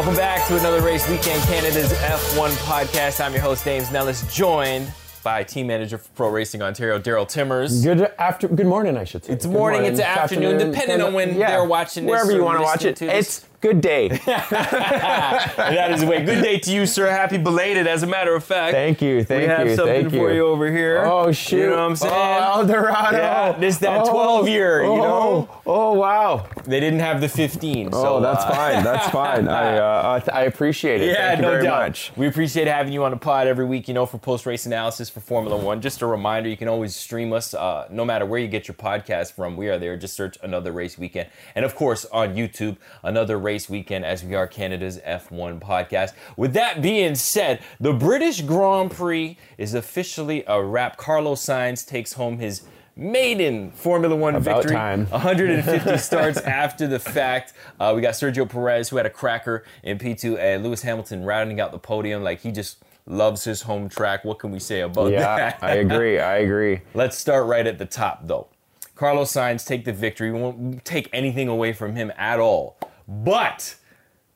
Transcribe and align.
Welcome 0.00 0.16
back 0.16 0.48
to 0.48 0.58
another 0.58 0.80
Race 0.80 1.06
Weekend 1.10 1.42
Canada's 1.42 1.92
F1 1.92 2.48
podcast. 2.64 3.22
I'm 3.22 3.34
your 3.34 3.42
host, 3.42 3.66
James 3.66 3.90
Nellas, 3.90 4.34
joined 4.34 4.90
by 5.22 5.42
team 5.42 5.66
manager 5.66 5.98
for 5.98 6.08
Pro 6.12 6.30
Racing 6.30 6.62
Ontario, 6.62 6.98
Darryl 6.98 7.28
Timmers. 7.28 7.84
Good 7.84 8.10
after, 8.18 8.48
good 8.48 8.64
morning, 8.64 8.96
I 8.96 9.04
should 9.04 9.26
say. 9.26 9.34
It's 9.34 9.44
morning, 9.44 9.84
it's 9.84 10.00
afternoon, 10.00 10.56
depending 10.56 11.02
on 11.02 11.12
when 11.12 11.38
they're 11.38 11.66
watching 11.66 12.06
this 12.06 12.12
Wherever 12.12 12.32
you 12.32 12.42
want 12.42 12.56
to 12.56 12.62
watch 12.62 12.86
it, 12.86 12.96
this. 12.96 13.12
it's 13.12 13.49
good 13.60 13.80
day. 13.80 14.08
that 14.26 15.90
is 15.92 16.02
a 16.02 16.06
way. 16.06 16.24
Good 16.24 16.42
day 16.42 16.58
to 16.58 16.72
you, 16.72 16.86
sir. 16.86 17.08
Happy 17.10 17.38
belated, 17.38 17.86
as 17.86 18.02
a 18.02 18.06
matter 18.06 18.34
of 18.34 18.44
fact. 18.44 18.72
thank 18.72 19.02
you, 19.02 19.24
thank 19.24 19.42
you. 19.42 19.48
we 19.48 19.54
have 19.54 19.68
you, 19.68 19.76
something 19.76 20.02
thank 20.02 20.10
for 20.10 20.30
you. 20.30 20.36
you 20.36 20.46
over 20.46 20.70
here. 20.70 21.04
Oh 21.04 21.32
shoot! 21.32 21.58
You 21.58 21.66
know 21.66 21.72
what 21.72 21.78
I'm 21.80 21.96
saying? 21.96 22.14
Oh, 22.14 22.60
El 22.60 22.66
Dorado. 22.66 23.16
Yeah, 23.16 23.52
this 23.52 23.78
that 23.78 24.06
12 24.06 24.48
year, 24.48 24.82
you 24.82 24.88
oh, 24.88 24.96
know? 24.96 25.60
Oh 25.66 25.92
wow! 25.94 26.46
They 26.64 26.80
didn't 26.80 27.00
have 27.00 27.20
the 27.20 27.28
15. 27.28 27.92
So, 27.92 28.16
oh, 28.16 28.20
that's 28.20 28.44
uh, 28.44 28.50
fine. 28.50 28.84
That's 28.84 29.08
fine. 29.10 29.48
I 29.48 29.78
uh, 29.78 30.22
I, 30.32 30.40
I 30.40 30.42
appreciate 30.44 31.00
it. 31.02 31.08
Yeah, 31.08 31.28
Thank 31.28 31.38
you 31.38 31.42
no 31.42 31.50
very 31.50 31.64
doubt. 31.64 31.88
much. 31.88 32.12
We 32.16 32.26
appreciate 32.26 32.66
having 32.66 32.92
you 32.92 33.04
on 33.04 33.10
the 33.10 33.16
pod 33.16 33.46
every 33.46 33.64
week, 33.64 33.88
you 33.88 33.94
know, 33.94 34.06
for 34.06 34.18
post 34.18 34.46
race 34.46 34.66
analysis 34.66 35.10
for 35.10 35.20
Formula 35.20 35.56
One. 35.56 35.80
Just 35.80 36.02
a 36.02 36.06
reminder, 36.06 36.48
you 36.48 36.56
can 36.56 36.68
always 36.68 36.96
stream 36.96 37.32
us 37.32 37.54
uh, 37.54 37.86
no 37.90 38.04
matter 38.04 38.24
where 38.24 38.40
you 38.40 38.48
get 38.48 38.68
your 38.68 38.74
podcast 38.74 39.32
from. 39.32 39.56
We 39.56 39.68
are 39.68 39.78
there. 39.78 39.96
Just 39.96 40.14
search 40.14 40.38
Another 40.42 40.72
Race 40.72 40.96
Weekend. 40.96 41.28
And 41.54 41.64
of 41.64 41.74
course, 41.74 42.04
on 42.06 42.34
YouTube, 42.34 42.76
Another 43.02 43.38
Race 43.38 43.49
Weekend, 43.58 44.04
as 44.04 44.22
we 44.22 44.34
are 44.34 44.46
Canada's 44.46 44.98
F1 44.98 45.60
podcast. 45.60 46.12
With 46.36 46.52
that 46.54 46.80
being 46.80 47.14
said, 47.16 47.60
the 47.80 47.92
British 47.92 48.42
Grand 48.42 48.92
Prix 48.92 49.36
is 49.58 49.74
officially 49.74 50.44
a 50.46 50.62
wrap. 50.62 50.96
Carlos 50.96 51.44
Sainz 51.44 51.86
takes 51.86 52.12
home 52.12 52.38
his 52.38 52.62
maiden 52.96 53.70
Formula 53.72 54.14
One 54.14 54.36
About 54.36 54.62
victory. 54.62 54.76
time. 54.76 55.06
150 55.10 55.98
starts 55.98 56.38
after 56.38 56.86
the 56.86 56.98
fact. 56.98 57.52
Uh, 57.80 57.92
we 57.96 58.00
got 58.02 58.14
Sergio 58.14 58.48
Perez, 58.48 58.88
who 58.88 58.96
had 58.96 59.06
a 59.06 59.10
cracker 59.10 59.64
in 59.82 59.98
P2, 59.98 60.38
and 60.38 60.62
Lewis 60.62 60.82
Hamilton 60.82 61.24
rounding 61.24 61.60
out 61.60 61.72
the 61.72 61.78
podium. 61.78 62.22
Like 62.22 62.40
he 62.40 62.52
just 62.52 62.78
loves 63.06 63.42
his 63.44 63.62
home 63.62 63.88
track. 63.88 64.24
What 64.24 64.38
can 64.38 64.50
we 64.52 64.60
say 64.60 64.80
about 64.82 65.10
Yeah, 65.10 65.36
that? 65.36 65.58
I 65.62 65.76
agree. 65.76 66.20
I 66.20 66.36
agree. 66.38 66.82
Let's 66.94 67.16
start 67.16 67.46
right 67.46 67.66
at 67.66 67.78
the 67.78 67.86
top, 67.86 68.26
though. 68.28 68.48
Carlos 68.94 69.32
Sainz 69.32 69.66
take 69.66 69.86
the 69.86 69.94
victory. 69.94 70.30
We 70.30 70.38
won't 70.38 70.84
take 70.84 71.08
anything 71.12 71.48
away 71.48 71.72
from 71.72 71.96
him 71.96 72.12
at 72.18 72.38
all. 72.38 72.76
But 73.10 73.74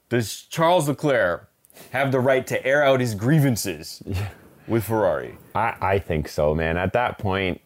does 0.08 0.42
Charles 0.42 0.88
Leclerc 0.88 1.48
have 1.92 2.10
the 2.10 2.18
right 2.18 2.44
to 2.48 2.66
air 2.66 2.82
out 2.82 2.98
his 2.98 3.14
grievances 3.14 4.02
with 4.66 4.84
Ferrari? 4.84 5.38
I, 5.54 5.76
I 5.80 5.98
think 6.00 6.28
so, 6.28 6.56
man. 6.56 6.76
At 6.76 6.92
that 6.92 7.18
point, 7.18 7.60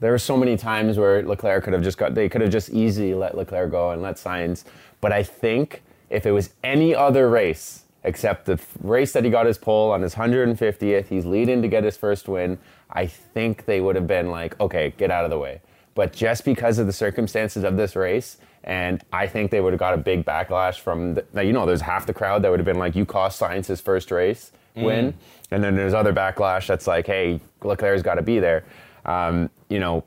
there 0.00 0.10
were 0.10 0.18
so 0.18 0.36
many 0.36 0.58
times 0.58 0.98
where 0.98 1.22
Leclerc 1.22 1.64
could 1.64 1.72
have 1.72 1.82
just 1.82 1.96
got, 1.96 2.14
they 2.14 2.28
could 2.28 2.42
have 2.42 2.50
just 2.50 2.68
easily 2.68 3.14
let 3.14 3.38
Leclerc 3.38 3.70
go 3.70 3.90
and 3.90 4.02
let 4.02 4.16
Sainz. 4.16 4.64
But 5.00 5.12
I 5.12 5.22
think 5.22 5.82
if 6.10 6.26
it 6.26 6.32
was 6.32 6.50
any 6.62 6.94
other 6.94 7.30
race, 7.30 7.84
except 8.04 8.44
the 8.44 8.60
race 8.82 9.12
that 9.12 9.24
he 9.24 9.30
got 9.30 9.46
his 9.46 9.56
pole 9.56 9.90
on 9.92 10.02
his 10.02 10.14
150th, 10.14 11.06
he's 11.06 11.24
leading 11.24 11.62
to 11.62 11.68
get 11.68 11.84
his 11.84 11.96
first 11.96 12.28
win, 12.28 12.58
I 12.90 13.06
think 13.06 13.64
they 13.64 13.80
would 13.80 13.96
have 13.96 14.06
been 14.06 14.30
like, 14.30 14.60
okay, 14.60 14.92
get 14.98 15.10
out 15.10 15.24
of 15.24 15.30
the 15.30 15.38
way. 15.38 15.62
But 15.94 16.12
just 16.12 16.44
because 16.44 16.78
of 16.78 16.86
the 16.86 16.92
circumstances 16.92 17.64
of 17.64 17.78
this 17.78 17.96
race, 17.96 18.36
and 18.64 19.02
I 19.12 19.26
think 19.26 19.50
they 19.50 19.60
would 19.60 19.72
have 19.72 19.80
got 19.80 19.94
a 19.94 19.98
big 19.98 20.24
backlash 20.24 20.80
from, 20.80 21.14
the, 21.14 21.24
now, 21.32 21.42
you 21.42 21.52
know, 21.52 21.66
there's 21.66 21.80
half 21.80 22.06
the 22.06 22.14
crowd 22.14 22.42
that 22.42 22.50
would 22.50 22.60
have 22.60 22.66
been 22.66 22.78
like, 22.78 22.94
you 22.94 23.06
cost 23.06 23.42
his 23.42 23.80
first 23.80 24.10
race 24.10 24.52
win. 24.84 25.14
And 25.50 25.64
then 25.64 25.76
there's 25.76 25.94
other 25.94 26.12
backlash 26.12 26.66
that's 26.66 26.86
like, 26.86 27.06
hey, 27.06 27.40
Leclerc's 27.62 28.02
got 28.02 28.14
to 28.14 28.22
be 28.22 28.38
there. 28.38 28.64
Um, 29.04 29.50
you 29.68 29.80
know, 29.80 30.04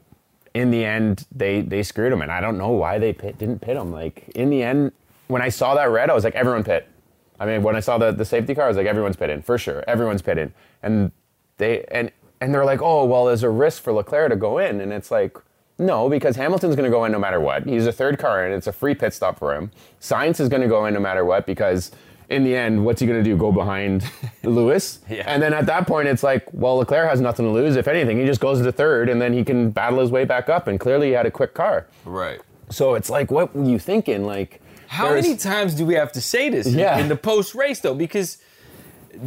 in 0.54 0.70
the 0.70 0.84
end, 0.84 1.26
they 1.32 1.62
they 1.62 1.82
screwed 1.82 2.12
him, 2.12 2.22
and 2.22 2.32
I 2.32 2.42
don't 2.42 2.58
know 2.58 2.72
why 2.72 3.00
they 3.00 3.14
pit, 3.14 3.38
didn't 3.38 3.60
pit 3.60 3.78
him. 3.78 3.92
Like 3.92 4.30
in 4.36 4.50
the 4.50 4.62
end, 4.62 4.92
when 5.28 5.42
I 5.42 5.50
saw 5.50 5.76
that 5.76 5.86
red, 5.86 6.10
I 6.10 6.14
was 6.14 6.24
like, 6.24 6.36
everyone 6.36 6.64
pit. 6.64 6.88
I 7.40 7.46
mean, 7.46 7.64
when 7.64 7.76
I 7.76 7.80
saw 7.80 7.98
the, 7.98 8.12
the 8.12 8.26
safety 8.26 8.54
car, 8.54 8.66
I 8.66 8.68
was 8.68 8.78
like, 8.78 8.86
everyone's 8.86 9.16
pitting 9.16 9.42
for 9.42 9.58
sure. 9.58 9.84
Everyone's 9.88 10.22
pitting, 10.22 10.54
and 10.84 11.12
they 11.58 11.86
and 11.86 12.12
and 12.40 12.54
they're 12.54 12.66
like, 12.66 12.82
oh 12.82 13.06
well, 13.06 13.26
there's 13.26 13.44
a 13.44 13.50
risk 13.50 13.82
for 13.82 13.94
Leclerc 13.94 14.30
to 14.30 14.36
go 14.36 14.58
in, 14.58 14.82
and 14.82 14.94
it's 14.94 15.10
like. 15.10 15.38
No, 15.82 16.08
because 16.10 16.36
Hamilton's 16.36 16.76
going 16.76 16.90
to 16.90 16.96
go 16.96 17.06
in 17.06 17.12
no 17.12 17.20
matter 17.20 17.40
what. 17.40 17.66
He's 17.66 17.88
a 17.88 17.92
third 17.92 18.20
car 18.20 18.46
in. 18.46 18.54
It's 18.54 18.68
a 18.68 18.72
free 18.72 18.94
pit 18.96 19.14
stop 19.14 19.40
for 19.40 19.56
him. 19.56 19.72
Sainz 20.00 20.40
is 20.40 20.48
going 20.48 20.62
to 20.62 20.68
go 20.68 20.86
in 20.86 20.94
no 20.94 21.00
matter 21.00 21.26
what 21.26 21.46
because 21.46 21.92
in 22.30 22.44
the 22.44 22.56
end, 22.56 22.86
what's 22.86 23.02
he 23.02 23.08
going 23.08 23.18
to 23.22 23.24
do? 23.30 23.36
Go 23.36 23.52
behind 23.52 24.04
Lewis? 24.44 25.00
Yeah. 25.10 25.24
And 25.26 25.42
then 25.42 25.54
at 25.54 25.66
that 25.66 25.88
point, 25.88 26.08
it's 26.08 26.24
like, 26.24 26.46
well, 26.54 26.78
Leclerc 26.78 27.10
has 27.10 27.20
nothing 27.20 27.46
to 27.46 27.52
lose. 27.52 27.76
If 27.76 27.88
anything, 27.88 28.20
he 28.20 28.26
just 28.26 28.40
goes 28.40 28.62
to 28.62 28.72
third 28.72 29.10
and 29.10 29.22
then 29.22 29.34
he 29.34 29.44
can 29.44 29.72
battle 29.72 30.00
his 30.00 30.12
way 30.12 30.24
back 30.24 30.48
up. 30.50 30.68
And 30.68 30.80
clearly, 30.80 31.08
he 31.08 31.14
had 31.14 31.26
a 31.26 31.32
quick 31.32 31.54
car. 31.54 31.88
Right. 32.06 32.40
So 32.70 32.94
it's 32.94 33.10
like, 33.10 33.32
what 33.32 33.54
were 33.56 33.66
you 33.66 33.80
thinking? 33.80 34.24
Like, 34.24 34.62
How 34.88 35.10
there's- 35.10 35.26
many 35.26 35.38
times 35.38 35.74
do 35.74 35.86
we 35.86 35.96
have 35.96 36.12
to 36.14 36.22
say 36.22 36.50
this 36.50 36.68
in- 36.68 36.78
Yeah. 36.80 37.00
in 37.00 37.10
the 37.10 37.18
post 37.18 37.54
race 37.56 37.80
though? 37.82 37.96
Because 37.96 38.38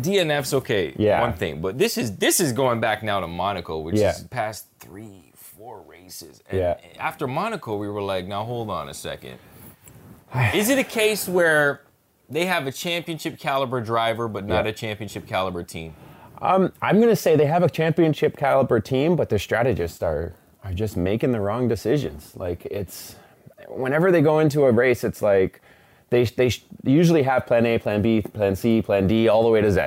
DNF's 0.01 0.55
okay, 0.55 0.95
Yeah. 0.97 1.21
one 1.21 1.35
thing, 1.35 1.61
but 1.61 1.79
this 1.79 1.99
is 1.99 2.17
this 2.17 2.41
is 2.41 2.53
going 2.53 2.81
back 2.81 3.03
now 3.03 3.21
to 3.21 3.27
Monaco, 3.27 3.81
which 3.81 3.97
Yeah. 3.97 4.13
is 4.13 4.23
past 4.25 4.67
three, 4.81 5.31
four 5.35 5.83
races. 5.83 5.94
And 6.05 6.59
Yeah. 6.59 6.77
after 6.99 7.27
Monaco, 7.27 7.77
we 7.77 7.89
were 7.89 8.03
like, 8.03 8.27
now 8.27 8.45
hold 8.45 8.71
on 8.71 8.89
a 8.89 8.95
second. 8.95 9.39
Is 10.53 10.69
it 10.69 10.79
a 10.79 10.85
case 10.85 11.29
where 11.29 11.81
they 12.29 12.47
have 12.47 12.67
a 12.67 12.73
championship 12.73 13.39
caliber 13.39 13.81
driver, 13.81 14.29
but 14.29 14.45
not 14.47 14.65
Yeah. 14.65 14.71
a 14.71 14.73
championship 14.73 15.27
caliber 15.27 15.63
team? 15.63 15.95
Um, 16.43 16.73
I'm 16.83 16.97
going 16.97 17.09
to 17.09 17.17
say 17.17 17.37
they 17.37 17.47
have 17.47 17.63
a 17.63 17.71
championship 17.71 18.37
caliber 18.37 18.81
team, 18.81 19.17
but 19.17 19.29
their 19.29 19.39
strategists 19.39 20.03
are 20.03 20.33
are 20.65 20.73
just 20.73 20.97
making 20.97 21.31
the 21.33 21.41
wrong 21.41 21.69
decisions. 21.69 22.33
Like 22.37 22.65
it's 22.67 23.17
whenever 23.69 24.11
they 24.11 24.23
go 24.23 24.39
into 24.39 24.65
a 24.65 24.73
race, 24.73 25.05
it's 25.05 25.21
like 25.21 25.61
they 26.11 26.25
they 26.25 26.51
usually 26.85 27.23
have 27.23 27.47
plan 27.47 27.67
A, 27.67 27.79
plan 27.79 28.01
B, 28.03 28.23
plan 28.23 28.57
C, 28.57 28.81
plan 28.83 29.07
D, 29.07 29.29
all 29.29 29.43
the 29.43 29.51
way 29.51 29.61
to 29.61 29.71
Z, 29.71 29.81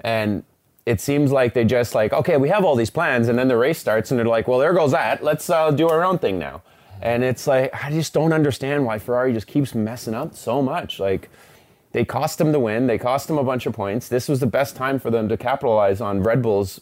and 0.00 0.44
it 0.84 1.00
seems 1.00 1.30
like 1.30 1.54
they 1.54 1.64
just 1.64 1.94
like 1.94 2.12
okay, 2.12 2.36
we 2.36 2.48
have 2.48 2.64
all 2.64 2.76
these 2.76 2.90
plans, 2.90 3.28
and 3.28 3.38
then 3.38 3.48
the 3.48 3.56
race 3.56 3.78
starts, 3.78 4.10
and 4.10 4.18
they're 4.18 4.26
like, 4.26 4.48
well, 4.48 4.58
there 4.58 4.72
goes 4.72 4.92
that. 4.92 5.22
Let's 5.22 5.48
uh, 5.48 5.70
do 5.70 5.88
our 5.88 6.04
own 6.04 6.18
thing 6.18 6.38
now. 6.38 6.62
And 7.00 7.24
it's 7.24 7.46
like 7.46 7.74
I 7.84 7.90
just 7.90 8.12
don't 8.12 8.32
understand 8.32 8.84
why 8.86 8.98
Ferrari 8.98 9.32
just 9.32 9.46
keeps 9.46 9.74
messing 9.74 10.14
up 10.14 10.34
so 10.34 10.62
much. 10.62 11.00
Like 11.00 11.28
they 11.92 12.04
cost 12.04 12.38
them 12.38 12.52
the 12.52 12.60
win. 12.60 12.86
They 12.86 12.98
cost 12.98 13.28
them 13.28 13.38
a 13.38 13.44
bunch 13.44 13.66
of 13.66 13.74
points. 13.74 14.08
This 14.08 14.28
was 14.28 14.40
the 14.40 14.46
best 14.46 14.76
time 14.76 14.98
for 14.98 15.10
them 15.10 15.28
to 15.28 15.36
capitalize 15.36 16.00
on 16.00 16.22
Red 16.22 16.42
Bull's, 16.42 16.80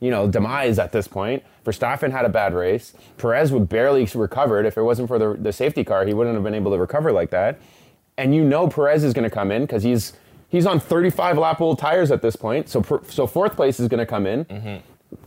you 0.00 0.10
know, 0.10 0.28
demise 0.28 0.78
at 0.78 0.92
this 0.92 1.08
point. 1.08 1.42
Verstappen 1.64 2.12
had 2.12 2.24
a 2.24 2.28
bad 2.28 2.54
race. 2.54 2.94
Perez 3.16 3.52
would 3.52 3.68
barely 3.68 4.08
recovered. 4.14 4.64
If 4.64 4.78
it 4.78 4.82
wasn't 4.82 5.08
for 5.08 5.18
the, 5.18 5.34
the 5.34 5.52
safety 5.52 5.82
car, 5.82 6.06
he 6.06 6.14
wouldn't 6.14 6.34
have 6.34 6.44
been 6.44 6.54
able 6.54 6.70
to 6.72 6.78
recover 6.78 7.10
like 7.10 7.30
that. 7.30 7.58
And 8.16 8.34
you 8.34 8.44
know 8.44 8.68
Perez 8.68 9.02
is 9.02 9.12
going 9.12 9.28
to 9.28 9.34
come 9.34 9.50
in 9.50 9.62
because 9.62 9.82
he's 9.82 10.12
he's 10.48 10.66
on 10.66 10.80
35 10.80 11.38
lap 11.38 11.60
old 11.60 11.78
tires 11.78 12.10
at 12.10 12.22
this 12.22 12.36
point. 12.36 12.68
So 12.68 12.82
per, 12.82 13.00
so 13.08 13.26
fourth 13.26 13.56
place 13.56 13.78
is 13.80 13.88
going 13.88 14.00
to 14.00 14.06
come 14.06 14.26
in. 14.26 14.82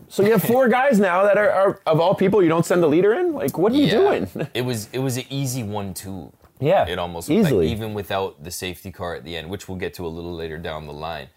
So 0.10 0.24
you 0.24 0.32
have 0.32 0.44
four 0.44 0.68
guys 0.68 1.00
now 1.00 1.24
that 1.24 1.38
are, 1.38 1.50
are 1.50 1.82
of 1.86 2.00
all 2.00 2.14
people 2.14 2.44
you 2.44 2.50
don't 2.50 2.66
send 2.66 2.84
the 2.84 2.90
leader 2.90 3.14
in. 3.14 3.34
Like 3.34 3.58
what 3.58 3.72
are 3.72 3.76
you 3.76 3.90
doing? 3.90 4.28
it 4.54 4.64
was 4.64 4.90
it 4.92 5.00
was 5.00 5.18
an 5.18 5.24
easy 5.30 5.64
one-two. 5.64 6.32
Yeah, 6.60 6.88
it 6.88 7.00
almost 7.00 7.30
easily. 7.32 7.68
like, 7.68 7.76
even 7.76 7.94
without 7.96 8.44
the 8.44 8.52
safety 8.52 8.92
car 8.92 9.16
at 9.16 9.24
the 9.24 9.36
end, 9.36 9.50
which 9.50 9.68
we'll 9.68 9.80
get 9.80 9.96
to 9.96 10.06
a 10.06 10.10
little 10.10 10.36
later 10.36 10.60
down 10.60 10.86
the 10.86 10.94
line. 10.94 11.28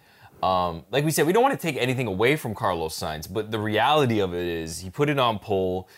Um, 0.42 0.84
like 0.90 1.04
we 1.06 1.10
said, 1.10 1.26
we 1.26 1.32
don't 1.32 1.42
want 1.42 1.58
to 1.58 1.66
take 1.66 1.80
anything 1.80 2.06
away 2.06 2.36
from 2.36 2.54
Carlos 2.54 2.98
Sainz, 2.98 3.32
but 3.32 3.50
the 3.50 3.58
reality 3.58 4.20
of 4.20 4.34
it 4.34 4.46
is 4.46 4.80
he 4.80 4.90
put 4.90 5.08
it 5.08 5.18
on 5.18 5.38
pole, 5.38 5.88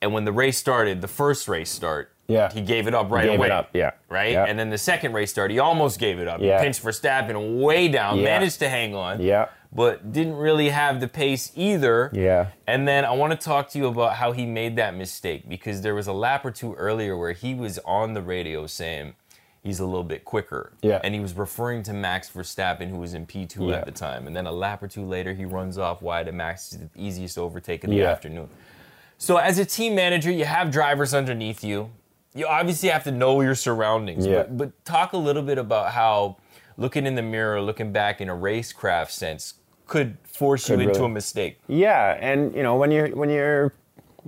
and 0.00 0.14
when 0.14 0.24
the 0.24 0.32
race 0.32 0.56
started, 0.56 1.02
the 1.02 1.08
first 1.08 1.46
race 1.48 1.70
start, 1.70 2.14
Yeah. 2.30 2.52
he 2.52 2.60
gave 2.60 2.86
it 2.86 2.94
up 2.94 3.10
right 3.10 3.24
gave 3.26 3.38
away. 3.38 3.48
it 3.48 3.52
up, 3.52 3.70
yeah. 3.74 3.90
right. 4.08 4.32
Yeah. 4.32 4.44
And 4.44 4.58
then 4.58 4.70
the 4.70 4.78
second 4.78 5.12
race 5.12 5.30
start, 5.30 5.50
he 5.50 5.58
almost 5.58 5.98
gave 5.98 6.18
it 6.18 6.28
up. 6.28 6.40
Yeah. 6.40 6.58
He 6.58 6.64
pinched 6.64 6.82
Verstappen 6.82 7.60
way 7.60 7.88
down, 7.88 8.18
Yeah. 8.18 8.24
managed 8.24 8.58
to 8.60 8.68
hang 8.68 8.94
on, 8.94 9.20
Yeah. 9.20 9.46
but 9.72 10.12
didn't 10.12 10.36
really 10.36 10.68
have 10.70 11.00
the 11.00 11.08
pace 11.08 11.52
either. 11.56 12.10
Yeah. 12.12 12.46
And 12.66 12.86
then 12.86 13.04
I 13.04 13.12
want 13.12 13.32
to 13.32 13.38
talk 13.38 13.68
to 13.70 13.78
you 13.78 13.86
about 13.88 14.14
how 14.14 14.32
he 14.32 14.46
made 14.46 14.76
that 14.76 14.94
mistake 14.94 15.48
because 15.48 15.82
there 15.82 15.94
was 15.94 16.06
a 16.06 16.12
lap 16.12 16.44
or 16.44 16.50
two 16.50 16.74
earlier 16.74 17.16
where 17.16 17.32
he 17.32 17.54
was 17.54 17.78
on 17.84 18.14
the 18.14 18.22
radio 18.22 18.66
saying 18.66 19.14
he's 19.62 19.78
a 19.78 19.84
little 19.84 20.04
bit 20.04 20.24
quicker. 20.24 20.72
Yeah. 20.82 21.00
And 21.04 21.12
he 21.14 21.20
was 21.20 21.34
referring 21.34 21.82
to 21.82 21.92
Max 21.92 22.30
Verstappen, 22.30 22.88
who 22.88 22.96
was 22.96 23.12
in 23.12 23.26
P2 23.26 23.68
Yeah. 23.70 23.76
at 23.76 23.84
the 23.84 23.90
time. 23.92 24.26
And 24.26 24.34
then 24.34 24.46
a 24.46 24.52
lap 24.52 24.82
or 24.82 24.88
two 24.88 25.04
later, 25.04 25.34
he 25.34 25.44
runs 25.44 25.76
off 25.76 26.00
wide, 26.00 26.28
and 26.28 26.38
Max 26.38 26.72
is 26.72 26.78
the 26.78 26.88
easiest 26.96 27.36
overtake 27.36 27.84
in 27.84 27.90
the 27.90 27.96
Yeah. 27.96 28.10
afternoon. 28.10 28.48
So, 29.18 29.36
as 29.36 29.58
a 29.58 29.66
team 29.66 29.94
manager, 29.94 30.30
you 30.30 30.46
have 30.46 30.70
drivers 30.70 31.12
underneath 31.12 31.62
you. 31.62 31.90
You 32.34 32.46
obviously 32.46 32.88
have 32.90 33.04
to 33.04 33.10
know 33.12 33.40
your 33.40 33.54
surroundings. 33.54 34.26
Yeah. 34.26 34.42
But, 34.42 34.56
but 34.56 34.84
talk 34.84 35.12
a 35.12 35.16
little 35.16 35.42
bit 35.42 35.58
about 35.58 35.92
how 35.92 36.36
looking 36.76 37.06
in 37.06 37.14
the 37.16 37.22
mirror, 37.22 37.60
looking 37.60 37.92
back 37.92 38.20
in 38.20 38.28
a 38.28 38.34
racecraft 38.34 39.10
sense, 39.10 39.54
could 39.86 40.16
force 40.24 40.66
Could 40.66 40.80
you 40.80 40.88
into 40.88 41.00
really- 41.00 41.10
a 41.10 41.14
mistake. 41.14 41.58
Yeah, 41.66 42.16
and 42.20 42.54
you 42.54 42.62
know 42.62 42.76
when 42.76 42.90
you're 42.92 43.08
when 43.08 43.28
you're 43.28 43.72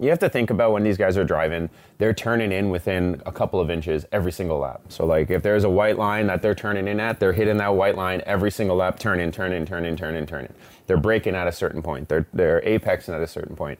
you 0.00 0.08
have 0.08 0.19
to 0.20 0.28
think 0.28 0.49
about 0.50 0.72
when 0.72 0.82
these 0.82 0.96
guys 0.96 1.16
are 1.19 1.25
driving, 1.25 1.69
they're 1.99 2.14
turning 2.14 2.50
in 2.50 2.70
within 2.70 3.20
a 3.26 3.31
couple 3.31 3.60
of 3.60 3.70
inches 3.70 4.06
every 4.10 4.32
single 4.32 4.58
lap. 4.58 4.81
So 4.88 5.05
like 5.06 5.31
if 5.31 5.43
there's 5.43 5.64
a 5.64 5.70
white 5.70 5.98
line 5.98 6.26
that 6.28 6.43
they're 6.43 6.55
turning 6.55 6.88
in 6.88 6.98
at, 6.98 7.20
they're 7.20 7.32
hitting 7.34 7.58
that 7.58 7.75
white 7.76 7.94
line 7.94 8.22
every 8.26 8.50
single 8.50 8.76
lap, 8.76 8.98
turn 8.98 9.20
in, 9.20 9.31
turn 9.31 9.52
in, 9.52 9.66
turn 9.66 9.84
in, 9.84 9.96
turn 9.96 10.16
in, 10.16 10.26
turn 10.26 10.46
in. 10.46 10.55
They're 10.87 10.96
breaking 10.96 11.34
at 11.37 11.46
a 11.46 11.52
certain 11.52 11.82
point. 11.82 12.08
They're 12.08 12.26
they're 12.32 12.60
apexing 12.62 13.14
at 13.14 13.20
a 13.20 13.26
certain 13.28 13.55
point. 13.55 13.78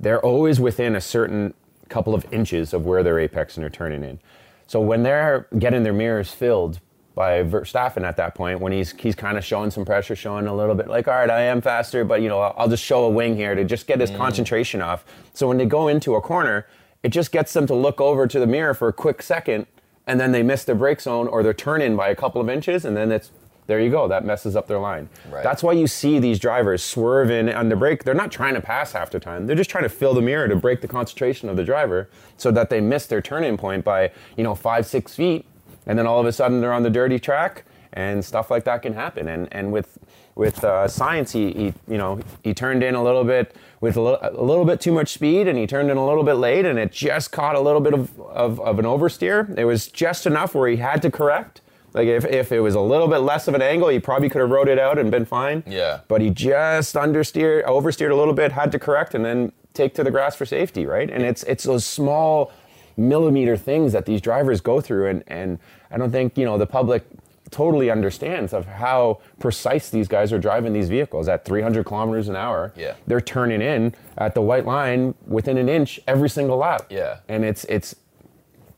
They're 0.00 0.20
always 0.20 0.58
within 0.58 0.96
a 0.96 1.00
certain 1.00 1.54
couple 1.92 2.14
of 2.14 2.26
inches 2.32 2.72
of 2.72 2.86
where 2.86 3.02
they're 3.02 3.28
apexing 3.28 3.62
or 3.62 3.70
turning 3.70 4.02
in. 4.02 4.18
So 4.66 4.80
when 4.80 5.02
they're 5.02 5.46
getting 5.58 5.82
their 5.82 5.92
mirrors 5.92 6.32
filled 6.32 6.80
by 7.14 7.42
Verstappen 7.42 8.04
at 8.04 8.16
that 8.16 8.34
point 8.34 8.60
when 8.60 8.72
he's 8.72 8.92
he's 8.92 9.14
kind 9.14 9.36
of 9.36 9.44
showing 9.44 9.70
some 9.70 9.84
pressure, 9.84 10.16
showing 10.16 10.46
a 10.46 10.56
little 10.56 10.74
bit 10.74 10.88
like, 10.88 11.06
all 11.08 11.14
right, 11.14 11.28
I 11.28 11.42
am 11.42 11.60
faster, 11.60 12.04
but 12.04 12.22
you 12.22 12.28
know, 12.28 12.40
I'll, 12.40 12.54
I'll 12.56 12.68
just 12.68 12.82
show 12.82 13.04
a 13.04 13.10
wing 13.10 13.36
here 13.36 13.54
to 13.54 13.64
just 13.64 13.86
get 13.86 14.00
his 14.00 14.10
mm. 14.10 14.16
concentration 14.16 14.80
off. 14.80 15.04
So 15.34 15.46
when 15.46 15.58
they 15.58 15.66
go 15.66 15.88
into 15.88 16.14
a 16.14 16.20
corner, 16.20 16.66
it 17.02 17.10
just 17.10 17.32
gets 17.32 17.52
them 17.52 17.66
to 17.66 17.74
look 17.74 18.00
over 18.00 18.26
to 18.26 18.38
the 18.38 18.46
mirror 18.46 18.74
for 18.74 18.88
a 18.88 18.92
quick 18.92 19.22
second, 19.22 19.66
and 20.06 20.18
then 20.18 20.32
they 20.32 20.42
miss 20.42 20.64
their 20.64 20.74
brake 20.74 21.00
zone 21.00 21.28
or 21.28 21.42
their 21.42 21.52
turn 21.52 21.82
in 21.82 21.96
by 21.96 22.08
a 22.08 22.14
couple 22.14 22.40
of 22.40 22.48
inches, 22.48 22.84
and 22.84 22.96
then 22.96 23.12
it's 23.12 23.30
there 23.66 23.80
you 23.80 23.90
go. 23.90 24.08
That 24.08 24.24
messes 24.24 24.56
up 24.56 24.66
their 24.66 24.78
line. 24.78 25.08
Right. 25.30 25.42
That's 25.42 25.62
why 25.62 25.72
you 25.72 25.86
see 25.86 26.18
these 26.18 26.38
drivers 26.38 26.82
swerving 26.82 27.48
in 27.48 27.54
on 27.54 27.68
the 27.68 27.76
brake. 27.76 28.04
They're 28.04 28.14
not 28.14 28.32
trying 28.32 28.54
to 28.54 28.60
pass 28.60 28.92
half 28.92 29.10
the 29.10 29.20
time. 29.20 29.46
They're 29.46 29.56
just 29.56 29.70
trying 29.70 29.84
to 29.84 29.88
fill 29.88 30.14
the 30.14 30.22
mirror 30.22 30.48
to 30.48 30.56
break 30.56 30.80
the 30.80 30.88
concentration 30.88 31.48
of 31.48 31.56
the 31.56 31.64
driver 31.64 32.08
so 32.36 32.50
that 32.50 32.70
they 32.70 32.80
miss 32.80 33.06
their 33.06 33.22
turn-in 33.22 33.56
point 33.56 33.84
by, 33.84 34.10
you 34.36 34.44
know, 34.44 34.54
five, 34.54 34.86
six 34.86 35.14
feet. 35.14 35.46
And 35.86 35.98
then 35.98 36.06
all 36.06 36.20
of 36.20 36.26
a 36.26 36.32
sudden 36.32 36.60
they're 36.60 36.72
on 36.72 36.82
the 36.82 36.90
dirty 36.90 37.18
track 37.18 37.64
and 37.92 38.24
stuff 38.24 38.50
like 38.50 38.64
that 38.64 38.82
can 38.82 38.94
happen. 38.94 39.28
And 39.28 39.48
and 39.52 39.72
with 39.72 39.98
with 40.34 40.64
uh, 40.64 40.86
Sainz, 40.86 41.32
he, 41.32 41.52
he 41.52 41.74
you 41.88 41.98
know 41.98 42.20
he 42.42 42.54
turned 42.54 42.82
in 42.82 42.94
a 42.94 43.02
little 43.02 43.24
bit 43.24 43.54
with 43.80 43.96
a 43.96 44.00
little, 44.00 44.18
a 44.22 44.42
little 44.42 44.64
bit 44.64 44.80
too 44.80 44.92
much 44.92 45.12
speed, 45.12 45.48
and 45.48 45.58
he 45.58 45.66
turned 45.66 45.90
in 45.90 45.96
a 45.96 46.06
little 46.06 46.22
bit 46.22 46.34
late, 46.34 46.64
and 46.64 46.78
it 46.78 46.92
just 46.92 47.32
caught 47.32 47.56
a 47.56 47.60
little 47.60 47.80
bit 47.80 47.92
of, 47.92 48.18
of, 48.20 48.60
of 48.60 48.78
an 48.78 48.84
oversteer. 48.84 49.58
It 49.58 49.64
was 49.64 49.88
just 49.88 50.24
enough 50.24 50.54
where 50.54 50.68
he 50.68 50.76
had 50.76 51.02
to 51.02 51.10
correct. 51.10 51.61
Like 51.94 52.08
if, 52.08 52.24
if 52.24 52.52
it 52.52 52.60
was 52.60 52.74
a 52.74 52.80
little 52.80 53.08
bit 53.08 53.18
less 53.18 53.48
of 53.48 53.54
an 53.54 53.62
angle, 53.62 53.88
he 53.88 53.98
probably 53.98 54.28
could 54.28 54.40
have 54.40 54.50
rode 54.50 54.68
it 54.68 54.78
out 54.78 54.98
and 54.98 55.10
been 55.10 55.24
fine. 55.24 55.62
Yeah. 55.66 56.00
But 56.08 56.20
he 56.20 56.30
just 56.30 56.94
understeered, 56.94 57.64
oversteered 57.64 58.10
a 58.10 58.16
little 58.16 58.34
bit, 58.34 58.52
had 58.52 58.72
to 58.72 58.78
correct, 58.78 59.14
and 59.14 59.24
then 59.24 59.52
take 59.74 59.94
to 59.94 60.04
the 60.04 60.10
grass 60.10 60.34
for 60.36 60.46
safety, 60.46 60.86
right? 60.86 61.10
And 61.10 61.22
it's 61.22 61.42
it's 61.44 61.64
those 61.64 61.84
small 61.84 62.52
millimeter 62.96 63.56
things 63.56 63.92
that 63.92 64.06
these 64.06 64.20
drivers 64.20 64.60
go 64.60 64.80
through, 64.80 65.08
and 65.08 65.24
and 65.26 65.58
I 65.90 65.98
don't 65.98 66.10
think 66.10 66.36
you 66.38 66.44
know 66.44 66.58
the 66.58 66.66
public 66.66 67.04
totally 67.50 67.90
understands 67.90 68.54
of 68.54 68.64
how 68.64 69.20
precise 69.38 69.90
these 69.90 70.08
guys 70.08 70.32
are 70.32 70.38
driving 70.38 70.72
these 70.72 70.88
vehicles 70.88 71.28
at 71.28 71.44
300 71.44 71.84
kilometers 71.84 72.28
an 72.28 72.34
hour. 72.34 72.72
Yeah. 72.74 72.94
They're 73.06 73.20
turning 73.20 73.60
in 73.60 73.94
at 74.16 74.34
the 74.34 74.40
white 74.40 74.64
line 74.64 75.14
within 75.26 75.58
an 75.58 75.68
inch 75.68 76.00
every 76.06 76.30
single 76.30 76.56
lap. 76.56 76.86
Yeah. 76.88 77.18
And 77.28 77.44
it's 77.44 77.64
it's 77.64 77.94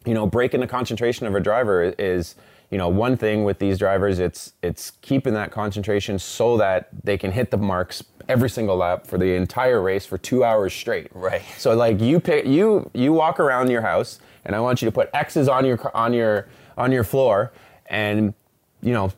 you 0.05 0.12
know 0.12 0.26
breaking 0.26 0.61
the 0.61 0.66
concentration 0.66 1.26
of 1.26 1.34
a 1.34 1.40
driver 1.40 1.94
is 1.99 2.34
you 2.75 2.79
know 2.79 2.88
one 2.88 3.17
thing 3.17 3.44
with 3.44 3.61
these 3.61 3.79
drivers 3.79 4.19
it's 4.19 4.53
it's 4.61 4.91
keeping 5.00 5.32
that 5.32 5.53
concentration 5.53 6.19
so 6.19 6.56
that 6.56 6.88
they 7.05 7.17
can 7.17 7.31
hit 7.31 7.53
the 7.53 7.56
marks 7.56 8.03
every 8.29 8.50
single 8.50 8.76
lap 8.76 9.06
for 9.06 9.17
the 9.17 9.37
entire 9.37 9.81
race 9.81 10.05
for 10.05 10.19
2 10.19 10.43
hours 10.43 10.75
straight. 10.75 11.06
Right. 11.12 11.43
So 11.56 11.73
like 11.76 12.00
you 12.00 12.19
pick 12.19 12.47
you 12.47 12.91
you 12.93 13.12
walk 13.12 13.38
around 13.38 13.71
your 13.71 13.82
house 13.82 14.19
and 14.44 14.56
I 14.56 14.61
want 14.61 14.82
you 14.82 14.87
to 14.87 14.93
put 14.93 15.09
X's 15.15 15.49
on 15.49 15.65
your 15.65 15.79
on 15.94 16.12
your 16.12 16.49
on 16.76 16.91
your 16.91 17.05
floor 17.05 17.53
and 17.87 18.35
you 18.82 18.93
know 18.93 19.12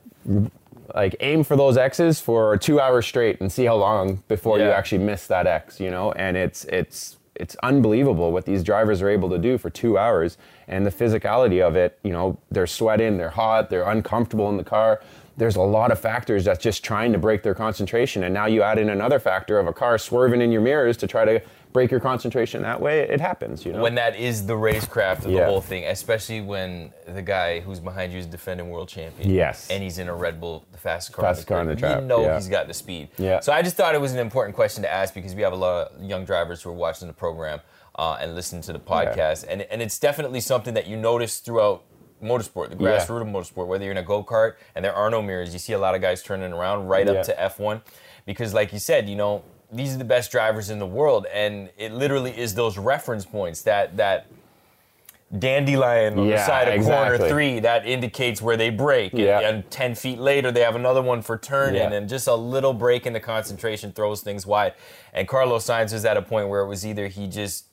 like 0.94 1.17
aim 1.20 1.43
for 1.43 1.56
those 1.56 1.79
X's 1.79 2.20
for 2.20 2.58
2 2.58 2.79
hours 2.79 3.06
straight 3.06 3.41
and 3.41 3.50
see 3.50 3.64
how 3.64 3.76
long 3.76 4.23
before 4.29 4.58
you 4.58 4.64
actually 4.64 5.03
miss 5.03 5.26
that 5.29 5.47
X, 5.47 5.81
you 5.81 5.91
know? 5.91 6.12
And 6.12 6.37
it's 6.37 6.64
it's 6.67 7.15
it's 7.38 7.56
unbelievable 7.62 8.32
what 8.32 8.44
these 8.44 8.62
drivers 8.62 9.02
are 9.02 9.08
able 9.08 9.30
to 9.30 9.38
do 9.38 9.58
for 9.58 9.70
2 9.70 9.98
hours 9.98 10.38
and 10.68 10.86
the 10.86 10.90
physicality 10.90 11.66
of 11.66 11.76
it, 11.76 11.98
you 12.02 12.12
know, 12.12 12.38
they're 12.50 12.66
sweating, 12.66 13.16
they're 13.16 13.30
hot, 13.30 13.70
they're 13.70 13.88
uncomfortable 13.88 14.48
in 14.48 14.56
the 14.56 14.64
car. 14.64 15.00
There's 15.36 15.56
a 15.56 15.62
lot 15.62 15.92
of 15.92 16.00
factors 16.00 16.44
that's 16.44 16.62
just 16.62 16.82
trying 16.82 17.12
to 17.12 17.18
break 17.18 17.42
their 17.42 17.54
concentration 17.54 18.24
and 18.24 18.32
now 18.32 18.46
you 18.46 18.62
add 18.62 18.78
in 18.78 18.88
another 18.88 19.18
factor 19.18 19.58
of 19.58 19.66
a 19.66 19.72
car 19.72 19.98
swerving 19.98 20.40
in 20.40 20.50
your 20.50 20.62
mirrors 20.62 20.96
to 20.98 21.06
try 21.06 21.24
to 21.24 21.42
break 21.76 21.90
your 21.90 22.00
concentration 22.00 22.62
that 22.62 22.80
way, 22.80 23.00
it 23.00 23.20
happens, 23.20 23.66
you 23.66 23.70
know. 23.70 23.82
when 23.82 23.96
that 23.96 24.16
is 24.16 24.46
the 24.46 24.54
racecraft 24.54 25.26
of 25.26 25.32
the 25.32 25.44
whole 25.44 25.60
thing, 25.60 25.84
especially 25.84 26.40
when 26.40 26.90
the 27.06 27.20
guy 27.20 27.60
who's 27.60 27.80
behind 27.80 28.14
you 28.14 28.18
is 28.18 28.24
defending 28.24 28.70
world 28.70 28.88
champion. 28.88 29.30
Yes. 29.30 29.68
And 29.68 29.82
he's 29.82 29.98
in 29.98 30.08
a 30.08 30.14
Red 30.14 30.40
Bull, 30.40 30.64
the 30.72 30.78
fastest 30.78 31.14
car, 31.14 31.26
Fastest 31.26 31.48
car 31.48 31.58
on 31.58 31.66
the 31.66 31.76
track, 31.76 32.00
You 32.00 32.06
know 32.06 32.22
yeah. 32.22 32.36
he's 32.36 32.48
got 32.48 32.66
the 32.66 32.72
speed. 32.72 33.10
Yeah. 33.18 33.40
So 33.40 33.52
I 33.52 33.60
just 33.60 33.76
thought 33.76 33.94
it 33.94 34.00
was 34.00 34.14
an 34.14 34.20
important 34.20 34.56
question 34.56 34.82
to 34.84 34.90
ask 34.90 35.12
because 35.12 35.34
we 35.34 35.42
have 35.42 35.52
a 35.52 35.56
lot 35.56 35.88
of 35.88 36.02
young 36.02 36.24
drivers 36.24 36.62
who 36.62 36.70
are 36.70 36.72
watching 36.72 37.08
the 37.08 37.14
program 37.14 37.60
uh, 37.96 38.16
and 38.20 38.34
listening 38.34 38.62
to 38.62 38.72
the 38.72 38.78
podcast, 38.78 39.44
and 39.46 39.62
and 39.62 39.82
it's 39.82 39.98
definitely 39.98 40.40
something 40.40 40.72
that 40.74 40.86
you 40.86 40.96
notice 40.96 41.40
throughout 41.40 41.82
motorsport, 42.22 42.70
the 42.70 42.76
Yeah. 42.82 42.98
grassroots 42.98 43.22
of 43.22 43.28
motorsport. 43.28 43.66
Whether 43.66 43.84
you're 43.84 43.92
in 43.92 43.98
a 43.98 44.02
go 44.02 44.22
kart 44.24 44.54
and 44.74 44.84
there 44.84 44.94
are 44.94 45.10
no 45.10 45.20
mirrors, 45.22 45.52
you 45.52 45.58
see 45.58 45.72
a 45.72 45.78
lot 45.78 45.94
of 45.94 46.00
guys 46.00 46.22
turning 46.22 46.52
around 46.52 46.86
right 46.88 47.06
Yeah. 47.06 47.12
up 47.14 47.24
to 47.24 47.40
F1 47.40 47.82
because, 48.24 48.54
like 48.54 48.72
you 48.72 48.78
said, 48.78 49.08
you 49.08 49.16
know 49.16 49.42
these 49.72 49.94
are 49.94 49.98
the 49.98 50.04
best 50.04 50.30
drivers 50.30 50.70
in 50.70 50.78
the 50.78 50.86
world, 50.86 51.26
and 51.32 51.70
it 51.76 51.92
literally 51.92 52.30
is 52.38 52.54
those 52.54 52.78
reference 52.78 53.24
points 53.26 53.62
that 53.62 53.96
that 53.96 54.26
dandelion 55.36 56.18
on 56.18 56.28
the 56.30 56.38
side 56.38 56.68
of 56.68 56.84
corner 56.84 57.18
three 57.18 57.58
that 57.60 57.84
indicates 57.84 58.40
where 58.40 58.56
they 58.56 58.70
break. 58.70 59.12
And- 59.12 59.22
And, 59.26 59.70
10 59.70 59.94
feet 59.96 60.19
later, 60.20 60.52
they 60.52 60.60
have 60.60 60.76
another 60.76 61.02
one 61.02 61.20
for 61.20 61.36
turning, 61.36 61.82
Yeah. 61.82 61.92
and 61.92 62.08
just 62.08 62.28
a 62.28 62.34
little 62.36 62.72
break 62.72 63.06
in 63.06 63.12
the 63.12 63.19
concentration 63.20 63.90
throws 63.92 64.20
things 64.20 64.46
wide. 64.46 64.74
And 65.12 65.26
Carlos 65.26 65.66
Sainz 65.66 65.92
was 65.92 66.04
at 66.04 66.16
a 66.16 66.22
point 66.22 66.48
where 66.48 66.60
it 66.60 66.69
was 66.69 66.86
either 66.86 67.08
he 67.08 67.26
just 67.26 67.64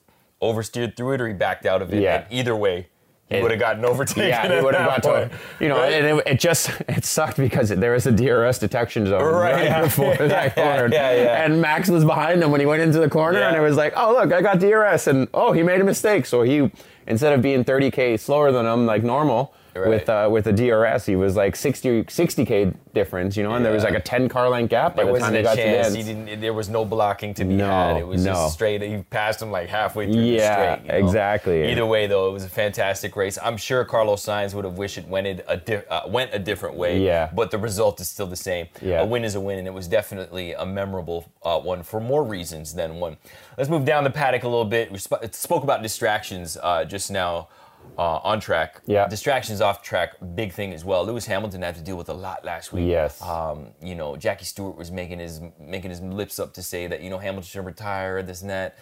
oversteered 0.42 0.96
through 0.96 1.12
it 1.14 1.20
or 1.20 1.28
he 1.28 1.32
backed 1.32 1.64
out 1.64 1.80
of 1.80 1.94
it. 1.94 2.02
Yeah. 2.02 2.16
And 2.16 2.24
either 2.30 2.56
way, 2.56 2.88
he 3.34 3.38
It- 3.38 3.42
would 3.42 3.50
have 3.50 3.60
gotten 3.60 3.84
overtaken. 3.84 4.28
Yeah, 4.28 4.56
he 4.56 4.62
would 4.64 4.74
have 4.74 4.86
got 4.86 5.02
to, 5.04 5.30
you 5.60 5.68
know, 5.68 5.76
Right? 5.78 5.92
and 5.92 6.18
it, 6.20 6.26
it 6.26 6.40
just 6.40 6.70
it 6.88 7.04
sucked 7.04 7.36
because 7.36 7.68
there 7.68 7.92
was 7.92 8.06
a 8.06 8.12
DRS 8.12 8.58
detection 8.58 9.06
zone 9.06 9.22
Right, 9.22 9.52
right, 9.52 9.64
yeah. 9.70 9.82
before 9.82 10.14
Yeah, 10.18 10.26
that 10.28 10.52
yeah, 10.56 10.76
corner, 10.76 10.94
yeah, 10.94 11.12
yeah. 11.14 11.44
and 11.44 11.60
Max 11.60 11.88
was 11.88 12.04
behind 12.04 12.42
him 12.42 12.50
when 12.50 12.60
he 12.60 12.66
went 12.66 12.82
into 12.82 12.98
the 12.98 13.08
corner, 13.10 13.40
and 13.40 13.56
it 13.56 13.60
was 13.60 13.76
like, 13.76 13.92
oh 13.96 14.12
look, 14.12 14.32
I 14.32 14.40
got 14.42 14.58
DRS, 14.60 15.06
and 15.06 15.28
oh 15.34 15.52
he 15.52 15.62
made 15.62 15.80
a 15.80 15.84
mistake, 15.84 16.26
so 16.26 16.42
he 16.42 16.70
instead 17.06 17.32
of 17.32 17.42
being 17.42 17.64
30k 17.64 18.18
slower 18.18 18.50
than 18.52 18.64
him 18.66 18.86
like 18.86 19.02
normal. 19.02 19.52
Right. 19.74 19.88
With 19.88 20.08
uh, 20.08 20.28
with 20.30 20.44
the 20.44 20.52
DRS, 20.52 21.04
he 21.04 21.16
was 21.16 21.34
like 21.34 21.56
60 21.56 22.04
60k 22.04 22.74
difference, 22.92 23.36
you 23.36 23.42
know, 23.42 23.54
and 23.54 23.64
there 23.64 23.72
was 23.72 23.82
like 23.82 23.94
a 23.94 24.00
10 24.00 24.28
car 24.28 24.48
length 24.48 24.70
gap 24.70 24.94
by 24.94 25.02
There 25.02 25.12
the 25.12 25.18
time 25.18 25.32
he 25.32 25.38
a 25.40 25.42
got 25.42 25.50
to 25.50 25.56
the 25.56 25.62
chance. 25.62 25.94
end. 25.96 26.28
He. 26.28 26.34
There 26.36 26.52
was 26.52 26.68
no 26.68 26.84
blocking 26.84 27.34
to 27.34 27.44
be 27.44 27.54
No, 27.56 27.66
had. 27.68 27.96
It 27.96 28.06
was 28.06 28.24
no. 28.24 28.32
just 28.34 28.54
straight. 28.54 28.82
He 28.82 28.98
passed 29.10 29.42
him 29.42 29.50
like 29.50 29.68
halfway 29.68 30.06
through 30.12 30.22
Yeah, 30.22 30.76
the 30.76 30.76
straight. 30.76 30.86
you 30.94 31.00
know? 31.00 31.06
exactly. 31.08 31.70
Either 31.72 31.86
way, 31.86 32.06
though, 32.06 32.28
it 32.28 32.32
was 32.32 32.44
a 32.44 32.48
fantastic 32.48 33.16
race. 33.16 33.36
I'm 33.42 33.56
sure 33.56 33.84
Carlos 33.84 34.24
Sainz 34.24 34.54
would 34.54 34.64
have 34.64 34.78
wished 34.78 34.96
it 34.96 35.08
went 35.08 35.26
a 35.48 35.56
di- 35.56 35.82
uh, 35.90 36.06
went 36.08 36.30
a 36.32 36.38
different 36.38 36.76
way. 36.76 37.00
Yeah. 37.04 37.30
But 37.34 37.50
the 37.50 37.58
result 37.58 38.00
is 38.00 38.08
still 38.08 38.26
the 38.28 38.36
same. 38.36 38.68
Yeah. 38.80 39.00
A 39.02 39.04
win 39.06 39.24
is 39.24 39.34
a 39.34 39.40
win, 39.40 39.58
and 39.58 39.66
it 39.66 39.74
was 39.74 39.88
definitely 39.88 40.52
a 40.52 40.64
memorable 40.64 41.26
uh, 41.42 41.58
one 41.58 41.82
for 41.82 41.98
more 42.00 42.22
reasons 42.22 42.74
than 42.74 43.00
one. 43.00 43.16
Let's 43.58 43.68
move 43.70 43.84
down 43.84 44.04
the 44.04 44.10
paddock 44.10 44.44
a 44.44 44.48
little 44.48 44.64
bit. 44.64 44.92
We 44.92 44.98
sp- 45.02 45.18
spoke 45.32 45.64
about 45.64 45.82
distractions 45.82 46.56
uh, 46.62 46.84
just 46.84 47.10
now. 47.10 47.48
Uh, 47.96 48.18
on 48.24 48.40
track, 48.40 48.80
Yeah. 48.86 49.06
Distractions 49.06 49.60
off 49.60 49.80
track, 49.80 50.14
big 50.34 50.52
thing 50.52 50.72
as 50.72 50.84
well. 50.84 51.04
Lewis 51.04 51.26
Hamilton 51.26 51.62
had 51.62 51.76
to 51.76 51.80
deal 51.80 51.96
with 51.96 52.08
a 52.08 52.12
lot 52.14 52.44
last 52.44 52.72
week. 52.72 52.88
Yes. 52.88 53.22
Um, 53.22 53.68
you 53.80 53.94
know, 53.94 54.16
Jackie 54.16 54.44
Stewart 54.46 54.76
was 54.76 54.90
making 54.90 55.20
his 55.20 55.40
making 55.60 55.90
his 55.90 56.00
lips 56.00 56.40
up 56.40 56.52
to 56.54 56.62
say 56.62 56.88
that 56.88 57.02
you 57.02 57.08
know 57.10 57.18
Hamilton 57.18 57.44
should 57.46 57.64
retire, 57.64 58.20
this 58.22 58.40
and 58.40 58.50
that. 58.50 58.76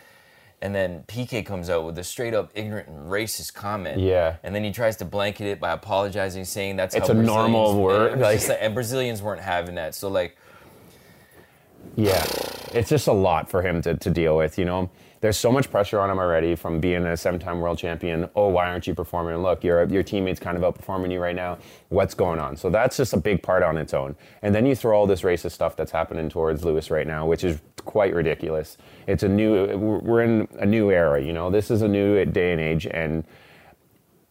And 0.62 0.75
then 0.75 1.02
Piquet 1.09 1.42
comes 1.42 1.68
out 1.68 1.85
with 1.85 1.99
a 1.99 2.04
straight 2.04 2.32
up 2.32 2.52
ignorant 2.54 2.88
and 2.88 3.11
racist 3.11 3.52
comment. 3.52 4.00
Yeah. 4.00 4.37
And 4.44 4.54
then 4.54 4.64
he 4.64 4.71
tries 4.71 4.97
to 4.99 5.04
blanket 5.04 5.47
it 5.47 5.61
by 5.61 5.73
apologizing, 5.73 6.44
saying 6.47 6.76
that's 6.76 6.94
It's 6.94 7.09
how 7.09 7.12
a 7.14 7.16
normal 7.16 7.82
word, 7.82 8.12
and 8.12 8.21
like- 8.23 8.49
like- 8.49 8.59
and 8.62 8.73
Brazilians 8.73 9.21
weren't 9.21 9.42
having 9.42 9.75
that. 9.75 9.94
So 9.94 10.09
like, 10.09 10.37
Yeah, 11.97 12.25
it's 12.73 12.88
just 12.88 13.09
a 13.09 13.12
lot 13.12 13.50
for 13.50 13.61
him 13.61 13.82
to, 13.82 13.94
to 13.94 14.11
deal 14.11 14.37
with. 14.37 14.59
You 14.59 14.64
know, 14.64 14.90
there's 15.22 15.38
so 15.38 15.52
much 15.52 15.70
pressure 15.70 16.00
on 16.00 16.10
him 16.10 16.18
already 16.18 16.56
from 16.56 16.80
being 16.80 17.06
a 17.06 17.16
seven-time 17.16 17.60
world 17.60 17.78
champion. 17.78 18.28
Oh, 18.34 18.48
why 18.48 18.68
aren't 18.68 18.88
you 18.88 18.94
performing? 18.94 19.36
Look, 19.36 19.62
your 19.62 19.84
your 19.84 20.02
teammates 20.02 20.40
kind 20.40 20.56
of 20.56 20.62
outperforming 20.64 21.12
you 21.12 21.20
right 21.20 21.34
now. 21.34 21.58
What's 21.90 22.12
going 22.12 22.40
on? 22.40 22.56
So 22.56 22.70
that's 22.70 22.96
just 22.96 23.12
a 23.12 23.16
big 23.16 23.40
part 23.40 23.62
on 23.62 23.78
its 23.78 23.94
own. 23.94 24.16
And 24.42 24.52
then 24.52 24.66
you 24.66 24.74
throw 24.74 24.98
all 24.98 25.06
this 25.06 25.22
racist 25.22 25.52
stuff 25.52 25.76
that's 25.76 25.92
happening 25.92 26.28
towards 26.28 26.64
Lewis 26.64 26.90
right 26.90 27.06
now, 27.06 27.24
which 27.24 27.44
is 27.44 27.60
quite 27.84 28.12
ridiculous. 28.12 28.76
It's 29.06 29.22
a 29.22 29.28
new. 29.28 29.76
We're 29.78 30.22
in 30.22 30.48
a 30.58 30.66
new 30.66 30.90
era. 30.90 31.22
You 31.22 31.32
know, 31.32 31.50
this 31.50 31.70
is 31.70 31.82
a 31.82 31.88
new 31.88 32.24
day 32.24 32.50
and 32.50 32.60
age, 32.60 32.86
and 32.86 33.24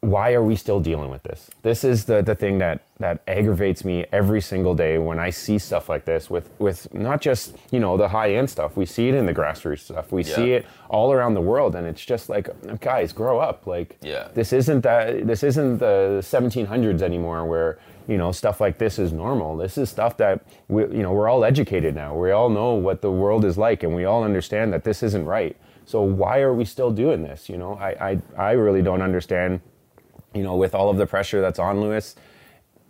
why 0.02 0.34
are 0.34 0.42
we 0.44 0.56
still 0.56 0.80
dealing 0.80 1.12
with 1.12 1.22
this? 1.22 1.52
This 1.62 1.84
is 1.84 2.06
the, 2.06 2.24
the 2.24 2.34
thing 2.34 2.58
that, 2.58 2.82
that 3.00 3.22
aggravates 3.28 3.86
me 3.86 4.06
every 4.12 4.42
single 4.42 4.74
day 4.74 4.98
when 4.98 5.20
I 5.20 5.30
see 5.30 5.60
stuff 5.60 5.90
like 5.90 6.06
this 6.06 6.28
with, 6.28 6.50
with 6.58 6.92
not 6.92 7.22
just, 7.22 7.56
you 7.70 7.80
know, 7.80 7.98
the 7.98 8.08
high 8.08 8.34
end 8.34 8.50
stuff. 8.50 8.76
We 8.76 8.88
see 8.88 9.10
it 9.10 9.14
in 9.16 9.28
the 9.28 9.34
grassroots 9.34 9.82
stuff. 9.82 10.12
We 10.12 10.24
see 10.24 10.54
it 10.54 10.66
all 10.90 11.14
around 11.14 11.36
the 11.36 11.42
world 11.42 11.76
and 11.76 11.86
it's 11.86 12.04
just 12.04 12.30
like, 12.30 12.50
guys, 12.82 13.14
grow 13.14 13.38
up. 13.38 13.68
Like 13.68 13.98
Yeah. 14.02 14.30
this 14.34 14.54
isn't 14.54 14.82
that 14.82 15.28
this 15.28 15.44
isn't 15.44 15.78
the 15.78 16.18
1700s 16.24 17.04
anymore 17.04 17.46
where, 17.46 17.78
you 18.08 18.18
know, 18.18 18.32
stuff 18.32 18.60
like 18.60 18.80
this 18.80 18.98
is 18.98 19.14
normal. 19.14 19.56
This 19.56 19.78
is 19.78 19.92
stuff 19.92 20.18
that 20.18 20.42
we, 20.68 20.82
you 20.84 21.04
know, 21.04 21.12
we're 21.14 21.30
all 21.30 21.46
educated 21.46 21.94
now. 21.94 22.16
We 22.18 22.32
all 22.32 22.50
know 22.50 22.74
what 22.74 23.04
the 23.04 23.12
world 23.12 23.46
is 23.46 23.56
like 23.56 23.84
and 23.84 23.96
we 23.96 24.06
all 24.06 24.24
understand 24.24 24.74
that 24.74 24.84
this 24.84 25.04
isn't 25.04 25.26
right. 25.26 25.56
So 25.86 26.02
why 26.02 26.40
are 26.40 26.54
we 26.56 26.66
still 26.66 26.90
doing 26.90 27.22
this? 27.22 27.50
You 27.50 27.58
know, 27.58 27.76
I 27.76 27.90
I, 28.10 28.22
I 28.50 28.52
really 28.54 28.82
don't 28.82 29.04
understand 29.04 29.62
you 30.34 30.44
know, 30.44 30.56
with 30.56 30.74
all 30.76 30.90
of 30.90 30.98
the 30.98 31.06
pressure 31.06 31.42
that's 31.42 31.60
on 31.60 31.82
Lewis. 31.82 32.16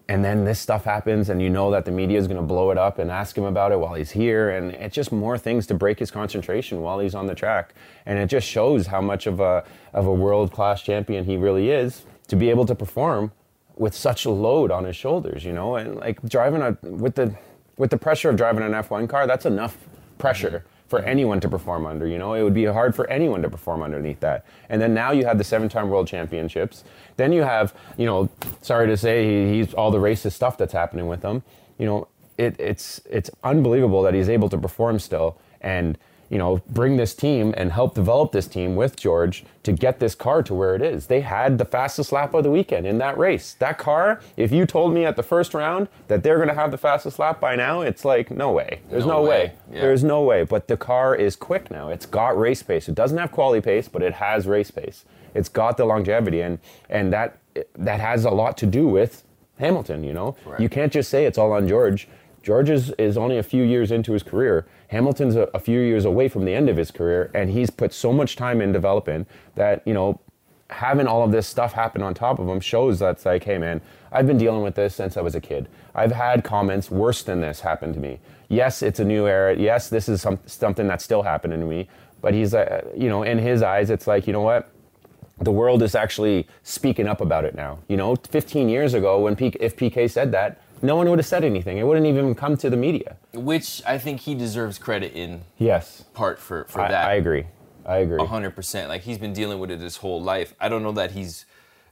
And 0.08 0.26
then 0.26 0.44
this 0.44 0.60
stuff 0.60 0.84
happens, 0.84 1.30
and 1.30 1.42
you 1.42 1.50
know 1.50 1.72
that 1.72 1.86
the 1.86 1.92
media 1.92 2.20
is 2.20 2.28
going 2.28 2.40
to 2.40 2.46
blow 2.46 2.72
it 2.72 2.78
up 2.78 3.00
and 3.00 3.10
ask 3.10 3.38
him 3.38 3.46
about 3.46 3.72
it 3.72 3.80
while 3.80 3.94
he's 3.94 4.12
here. 4.12 4.50
And 4.50 4.72
it's 4.72 4.94
just 4.94 5.12
more 5.12 5.38
things 5.38 5.66
to 5.68 5.74
break 5.74 6.00
his 6.00 6.12
concentration 6.12 6.82
while 6.82 7.00
he's 7.00 7.16
on 7.16 7.28
the 7.28 7.36
track. 7.36 7.74
And 8.06 8.20
it 8.20 8.28
just 8.28 8.46
shows 8.46 8.88
how 8.88 9.00
much 9.00 9.26
of 9.26 9.40
a, 9.40 9.64
of 9.94 10.06
a 10.06 10.14
world 10.14 10.52
class 10.52 10.82
champion 10.82 11.24
he 11.24 11.38
really 11.38 11.70
is 11.70 12.04
to 12.28 12.36
be 12.36 12.50
able 12.50 12.66
to 12.66 12.76
perform 12.76 13.32
with 13.78 13.96
such 13.96 14.26
a 14.26 14.30
load 14.30 14.70
on 14.70 14.84
his 14.84 14.96
shoulders, 14.96 15.46
you 15.46 15.54
know, 15.54 15.76
and 15.76 15.96
like 15.96 16.22
driving 16.24 16.62
a 16.62 16.78
with 16.82 17.16
the 17.16 17.36
with 17.78 17.90
the 17.90 17.98
pressure 17.98 18.30
of 18.30 18.36
driving 18.36 18.64
an 18.64 18.74
F1 18.74 19.10
car, 19.10 19.26
that's 19.26 19.46
enough 19.46 19.78
pressure 20.18 20.64
for 20.92 21.00
mm-hmm. 21.00 21.10
anyone 21.10 21.40
to 21.40 21.50
perform 21.50 21.88
under. 21.88 22.06
You 22.06 22.20
know, 22.20 22.36
it 22.36 22.44
would 22.44 22.54
be 22.54 22.66
hard 22.66 22.94
for 22.94 23.10
anyone 23.10 23.42
to 23.42 23.50
perform 23.50 23.82
underneath 23.82 24.20
that. 24.20 24.46
And 24.70 24.80
then 24.80 24.94
now 24.94 25.12
you 25.12 25.26
have 25.26 25.40
the 25.40 25.44
seven-time 25.44 25.90
world 25.90 26.08
championships. 26.08 26.84
Then 27.18 27.32
you 27.32 27.42
have, 27.42 27.74
you 27.98 28.06
know, 28.06 28.30
sorry 28.62 28.86
to 28.88 28.98
say, 28.98 29.26
he, 29.26 29.58
he's 29.58 29.74
all 29.74 29.90
the 29.90 29.98
racist 29.98 30.34
stuff 30.34 30.58
that's 30.58 30.74
happening 30.74 31.08
with 31.08 31.24
him. 31.24 31.42
You 31.80 31.88
know, 31.88 32.08
it, 32.38 32.60
it's 32.60 33.02
it's 33.10 33.32
unbelievable 33.44 34.04
that 34.04 34.14
he's 34.14 34.30
able 34.30 34.50
to 34.50 34.58
perform 34.58 35.00
still 35.00 35.38
and 35.62 35.98
you 36.32 36.38
know, 36.38 36.62
bring 36.70 36.96
this 36.96 37.14
team 37.14 37.54
and 37.58 37.74
help 37.74 37.94
develop 37.94 38.32
this 38.32 38.48
team 38.48 38.78
with 38.78 38.96
George 38.96 39.44
to 39.64 39.74
get 39.74 40.00
this 40.00 40.16
car 40.16 40.42
to 40.42 40.54
where 40.56 40.74
it 40.76 40.82
is. 40.82 41.08
They 41.08 41.20
had 41.22 41.58
the 41.58 41.66
fastest 41.66 42.14
lap 42.14 42.34
of 42.34 42.44
the 42.46 42.50
weekend 42.50 42.88
in 42.88 43.00
that 43.00 43.18
race. 43.18 43.54
That 43.60 43.78
car, 43.78 44.22
if 44.38 44.50
you 44.50 44.66
told 44.66 44.94
me 44.94 45.04
at 45.04 45.18
the 45.18 45.24
first 45.24 45.54
round 45.54 45.90
that 46.08 46.24
they're 46.24 46.38
going 46.38 46.48
to 46.48 46.56
have 46.56 46.72
the 46.72 46.78
fastest 46.78 47.20
lap 47.20 47.42
by 47.42 47.58
now, 47.58 47.82
it's 47.82 48.06
like, 48.06 48.32
no 48.32 48.50
way. 48.54 48.80
There's 48.90 49.06
no, 49.06 49.16
No 49.18 49.22
way. 49.24 49.28
way. 49.30 49.54
Yeah. 49.74 49.82
There's 49.82 50.04
no 50.06 50.22
way. 50.24 50.44
But 50.46 50.70
the 50.70 50.78
car 50.78 51.14
is 51.16 51.36
quick 51.36 51.70
now. 51.70 51.90
It's 51.90 52.06
got 52.06 52.38
race 52.40 52.64
pace. 52.64 52.88
It 52.88 52.96
doesn't 52.96 53.18
have 53.18 53.34
quality 53.34 53.60
pace, 53.62 53.90
but 53.90 54.02
it 54.02 54.14
has 54.14 54.48
race 54.48 54.72
pace. 54.72 55.04
It's 55.36 55.50
got 55.50 55.76
the 55.76 55.84
longevity, 55.86 56.40
and 56.42 56.60
and 56.90 57.12
that 57.14 57.38
that 57.78 58.00
has 58.00 58.24
a 58.26 58.32
lot 58.32 58.58
to 58.60 58.66
do 58.66 58.88
with 58.88 59.24
Hamilton. 59.60 60.04
You 60.06 60.14
know, 60.14 60.36
Right. 60.46 60.60
you 60.62 60.70
can't 60.70 60.92
just 60.94 61.10
say 61.10 61.26
it's 61.26 61.38
all 61.38 61.52
on 61.52 61.68
George. 61.68 62.08
George 62.44 62.70
is, 62.70 62.90
is 62.92 63.18
only 63.18 63.38
a 63.38 63.44
few 63.44 63.64
years 63.64 63.92
into 63.92 64.14
his 64.14 64.24
career. 64.24 64.66
Hamilton's 64.88 65.36
a, 65.36 65.50
a 65.54 65.60
few 65.60 65.80
years 65.80 66.06
away 66.06 66.28
from 66.28 66.46
the 66.46 66.54
end 66.54 66.70
of 66.70 66.78
his 66.78 66.92
career, 66.92 67.30
and 67.34 67.50
he's 67.50 67.70
put 67.70 67.94
so 67.94 68.12
much 68.12 68.36
time 68.36 68.62
in 68.62 68.72
developing 68.72 69.26
that, 69.56 69.86
you 69.86 69.94
know, 69.94 70.20
having 70.70 71.06
all 71.06 71.24
of 71.24 71.32
this 71.32 71.48
stuff 71.48 71.74
happen 71.74 72.02
on 72.02 72.14
top 72.14 72.40
of 72.40 72.48
him 72.48 72.60
shows 72.60 72.98
that's 73.00 73.26
like, 73.26 73.44
hey 73.44 73.58
man, 73.58 73.82
I've 74.12 74.26
been 74.26 74.38
dealing 74.38 74.64
with 74.64 74.76
this 74.76 74.96
since 74.96 75.18
I 75.18 75.22
was 75.22 75.36
a 75.36 75.42
kid. 75.42 75.68
I've 75.94 76.14
had 76.14 76.44
comments 76.44 76.90
worse 76.90 77.24
than 77.24 77.42
this 77.42 77.60
happen 77.60 77.94
to 77.94 78.00
me. 78.00 78.20
Yes, 78.48 78.82
it's 78.82 79.00
a 79.00 79.06
new 79.06 79.28
era. 79.28 79.56
Yes, 79.56 79.90
this 79.90 80.08
is 80.08 80.22
some, 80.22 80.40
something 80.46 80.88
that's 80.88 81.04
still 81.04 81.24
happening 81.24 81.60
to 81.60 81.66
me. 81.66 81.90
But 82.22 82.34
he's, 82.34 82.54
uh, 82.54 82.90
you 82.96 83.10
know, 83.10 83.24
in 83.24 83.38
his 83.38 83.62
eyes, 83.62 83.90
it's 83.90 84.08
like, 84.08 84.28
you 84.28 84.34
know 84.34 84.42
what? 84.42 84.72
the 85.42 85.52
world 85.52 85.82
is 85.82 85.96
actually 85.96 86.48
speaking 86.64 87.08
up 87.08 87.20
about 87.20 87.46
it 87.46 87.56
now. 87.56 87.80
You 87.88 87.98
know, 87.98 88.16
15 88.16 88.70
years 88.70 88.94
ago, 88.94 89.20
when 89.20 89.36
P- 89.36 89.56
if 89.60 89.76
Piquet 89.76 90.08
said 90.08 90.32
that, 90.32 90.62
no 90.82 90.96
one 90.96 91.10
would 91.10 91.20
have 91.20 91.26
said 91.26 91.44
anything. 91.44 91.78
It 91.78 91.84
wouldn't 91.86 92.06
even 92.06 92.34
come 92.36 92.58
to 92.58 92.70
the 92.70 92.78
media. 92.78 93.18
Which 93.34 93.82
I 93.86 93.98
think 93.98 94.22
he 94.22 94.36
deserves 94.36 94.78
credit 94.78 95.14
in 95.14 95.42
Yes, 95.58 96.04
part 96.14 96.40
for, 96.40 96.66
for 96.66 96.82
I, 96.82 96.88
that. 96.90 97.08
I 97.08 97.14
agree. 97.16 97.46
I 97.86 97.98
agree. 97.98 98.24
hundred 98.26 98.52
percent. 98.56 98.90
Like 98.90 99.02
he's 99.02 99.18
been 99.18 99.34
dealing 99.34 99.60
with 99.60 99.72
it 99.72 99.80
his 99.82 99.98
whole 99.98 100.22
life. 100.22 100.54
I 100.60 100.70
don't 100.70 100.84
know 100.84 100.92
that 100.94 101.12
he's 101.12 101.46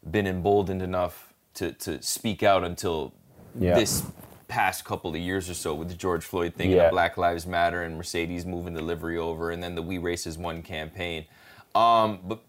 been 0.10 0.28
emboldened 0.28 0.82
enough 0.82 1.34
to 1.56 1.72
to 1.74 2.02
speak 2.02 2.44
out 2.44 2.64
until 2.64 3.14
Yeah. 3.60 3.76
this 3.76 4.04
past 4.48 4.86
couple 4.86 5.12
of 5.12 5.18
years 5.18 5.50
or 5.50 5.54
so 5.54 5.74
with 5.76 5.90
the 5.90 5.96
George 5.96 6.24
Floyd 6.24 6.54
thing 6.56 6.72
Yeah. 6.72 6.84
and 6.84 6.92
Black 6.92 7.18
Lives 7.18 7.46
Matter 7.48 7.84
and 7.84 7.98
Mercedes 7.98 8.46
moving 8.46 8.74
the 8.74 8.82
livery 8.82 9.18
over 9.18 9.52
and 9.52 9.62
then 9.62 9.76
the 9.76 9.82
We 9.82 9.98
Race 9.98 10.26
As 10.28 10.38
One 10.38 10.62
campaign. 10.64 11.26
Um, 11.76 12.20
but 12.24 12.40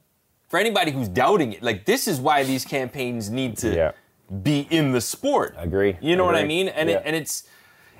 for 0.48 0.58
anybody 0.58 0.90
who's 0.92 1.08
doubting 1.08 1.52
it, 1.54 1.62
like 1.62 1.84
this 1.84 2.08
is 2.08 2.20
why 2.20 2.42
these 2.44 2.64
campaigns 2.64 3.30
need 3.30 3.56
to 3.58 3.74
Yeah. 3.74 3.92
Be 4.42 4.66
in 4.70 4.92
the 4.92 5.00
sport. 5.00 5.54
I 5.58 5.64
Agree. 5.64 5.96
You 6.00 6.16
know 6.16 6.24
what 6.24 6.36
I 6.36 6.44
mean? 6.44 6.68
And 6.68 6.88
it, 6.88 7.02
and 7.04 7.16
it's 7.16 7.44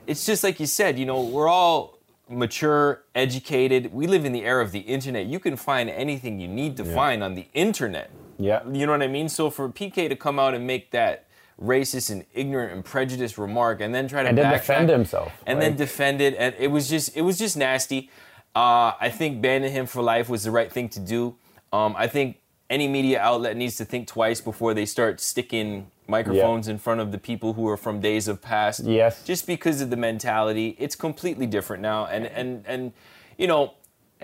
it's 0.06 0.24
just 0.26 0.44
like 0.44 0.60
you 0.60 0.66
said, 0.66 0.98
you 0.98 1.06
know, 1.06 1.22
we're 1.22 1.48
all 1.48 1.98
mature, 2.28 3.02
educated. 3.14 3.92
We 3.92 4.06
live 4.06 4.24
in 4.24 4.32
the 4.32 4.44
era 4.44 4.62
of 4.62 4.72
the 4.72 4.80
internet. 4.80 5.26
You 5.26 5.40
can 5.40 5.56
find 5.56 5.90
anything 5.90 6.40
you 6.40 6.48
need 6.48 6.76
to 6.76 6.84
find 6.84 7.22
on 7.24 7.34
the 7.34 7.46
internet. 7.52 8.10
Yeah. 8.38 8.62
You 8.70 8.86
know 8.86 8.92
what 8.92 9.02
I 9.02 9.08
mean? 9.08 9.28
So 9.28 9.50
for 9.50 9.68
Piquet 9.68 10.08
to 10.08 10.16
come 10.16 10.38
out 10.38 10.54
and 10.54 10.66
make 10.66 10.92
that 10.92 11.26
racist 11.60 12.10
and 12.10 12.24
ignorant 12.32 12.72
and 12.72 12.84
prejudiced 12.84 13.36
remark 13.36 13.80
and 13.80 13.94
then 13.94 14.08
try 14.08 14.22
to 14.22 14.30
And 14.30 14.38
then 14.38 14.52
defend 14.52 14.88
himself, 14.88 15.32
and 15.46 15.60
then 15.60 15.76
defend 15.76 16.20
it 16.22 16.34
and 16.38 16.54
it 16.58 16.68
was 16.68 16.88
just 16.88 17.14
it 17.16 17.22
was 17.22 17.38
just 17.38 17.56
nasty. 17.56 18.10
Uh, 18.54 18.92
I 18.98 19.10
think 19.10 19.42
banning 19.42 19.70
him 19.70 19.86
for 19.86 20.02
life 20.02 20.28
was 20.28 20.44
the 20.44 20.50
right 20.50 20.72
thing 20.72 20.88
to 20.90 21.00
do. 21.00 21.36
Um, 21.72 21.94
I 21.96 22.08
think 22.08 22.39
any 22.70 22.86
media 22.86 23.20
outlet 23.20 23.56
needs 23.56 23.76
to 23.76 23.84
think 23.84 24.06
twice 24.06 24.40
before 24.40 24.72
they 24.72 24.86
start 24.86 25.20
sticking 25.20 25.90
microphones 26.06 26.68
in 26.68 26.78
front 26.78 27.00
of 27.00 27.10
the 27.12 27.18
people 27.18 27.52
who 27.54 27.68
are 27.68 27.76
from 27.76 28.00
days 28.00 28.28
of 28.28 28.40
past. 28.40 28.84
Yes. 28.84 29.24
Just 29.24 29.46
because 29.46 29.80
of 29.80 29.90
the 29.90 29.96
mentality, 29.96 30.76
it's 30.78 30.94
completely 30.94 31.46
different 31.46 31.82
now. 31.82 32.06
And 32.06 32.26
and 32.26 32.64
and 32.66 32.92
you 33.36 33.48
know, 33.48 33.74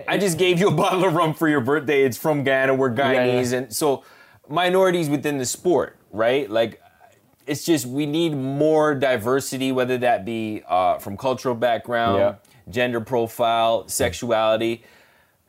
I 0.07 0.17
just 0.17 0.37
gave 0.37 0.59
you 0.59 0.69
a 0.69 0.71
bottle 0.83 1.03
of 1.05 1.13
rum 1.13 1.33
for 1.33 1.49
your 1.49 1.61
birthday. 1.61 2.03
It's 2.03 2.17
from 2.17 2.43
Guyana. 2.43 2.73
We're 2.73 2.91
Guyanese, 2.91 3.51
yeah. 3.51 3.57
and 3.59 3.73
so 3.73 4.03
minorities 4.49 5.09
within 5.09 5.37
the 5.37 5.45
sport, 5.45 5.97
right? 6.11 6.49
Like 6.49 6.81
it's 7.45 7.65
just 7.65 7.85
we 7.85 8.05
need 8.05 8.35
more 8.35 8.95
diversity, 8.95 9.71
whether 9.73 9.97
that 9.97 10.23
be 10.25 10.63
uh, 10.67 10.99
from 10.99 11.17
cultural 11.17 11.55
background, 11.55 12.17
Yeah. 12.17 12.35
gender 12.69 13.01
profile, 13.01 13.87
sexuality. 13.87 14.83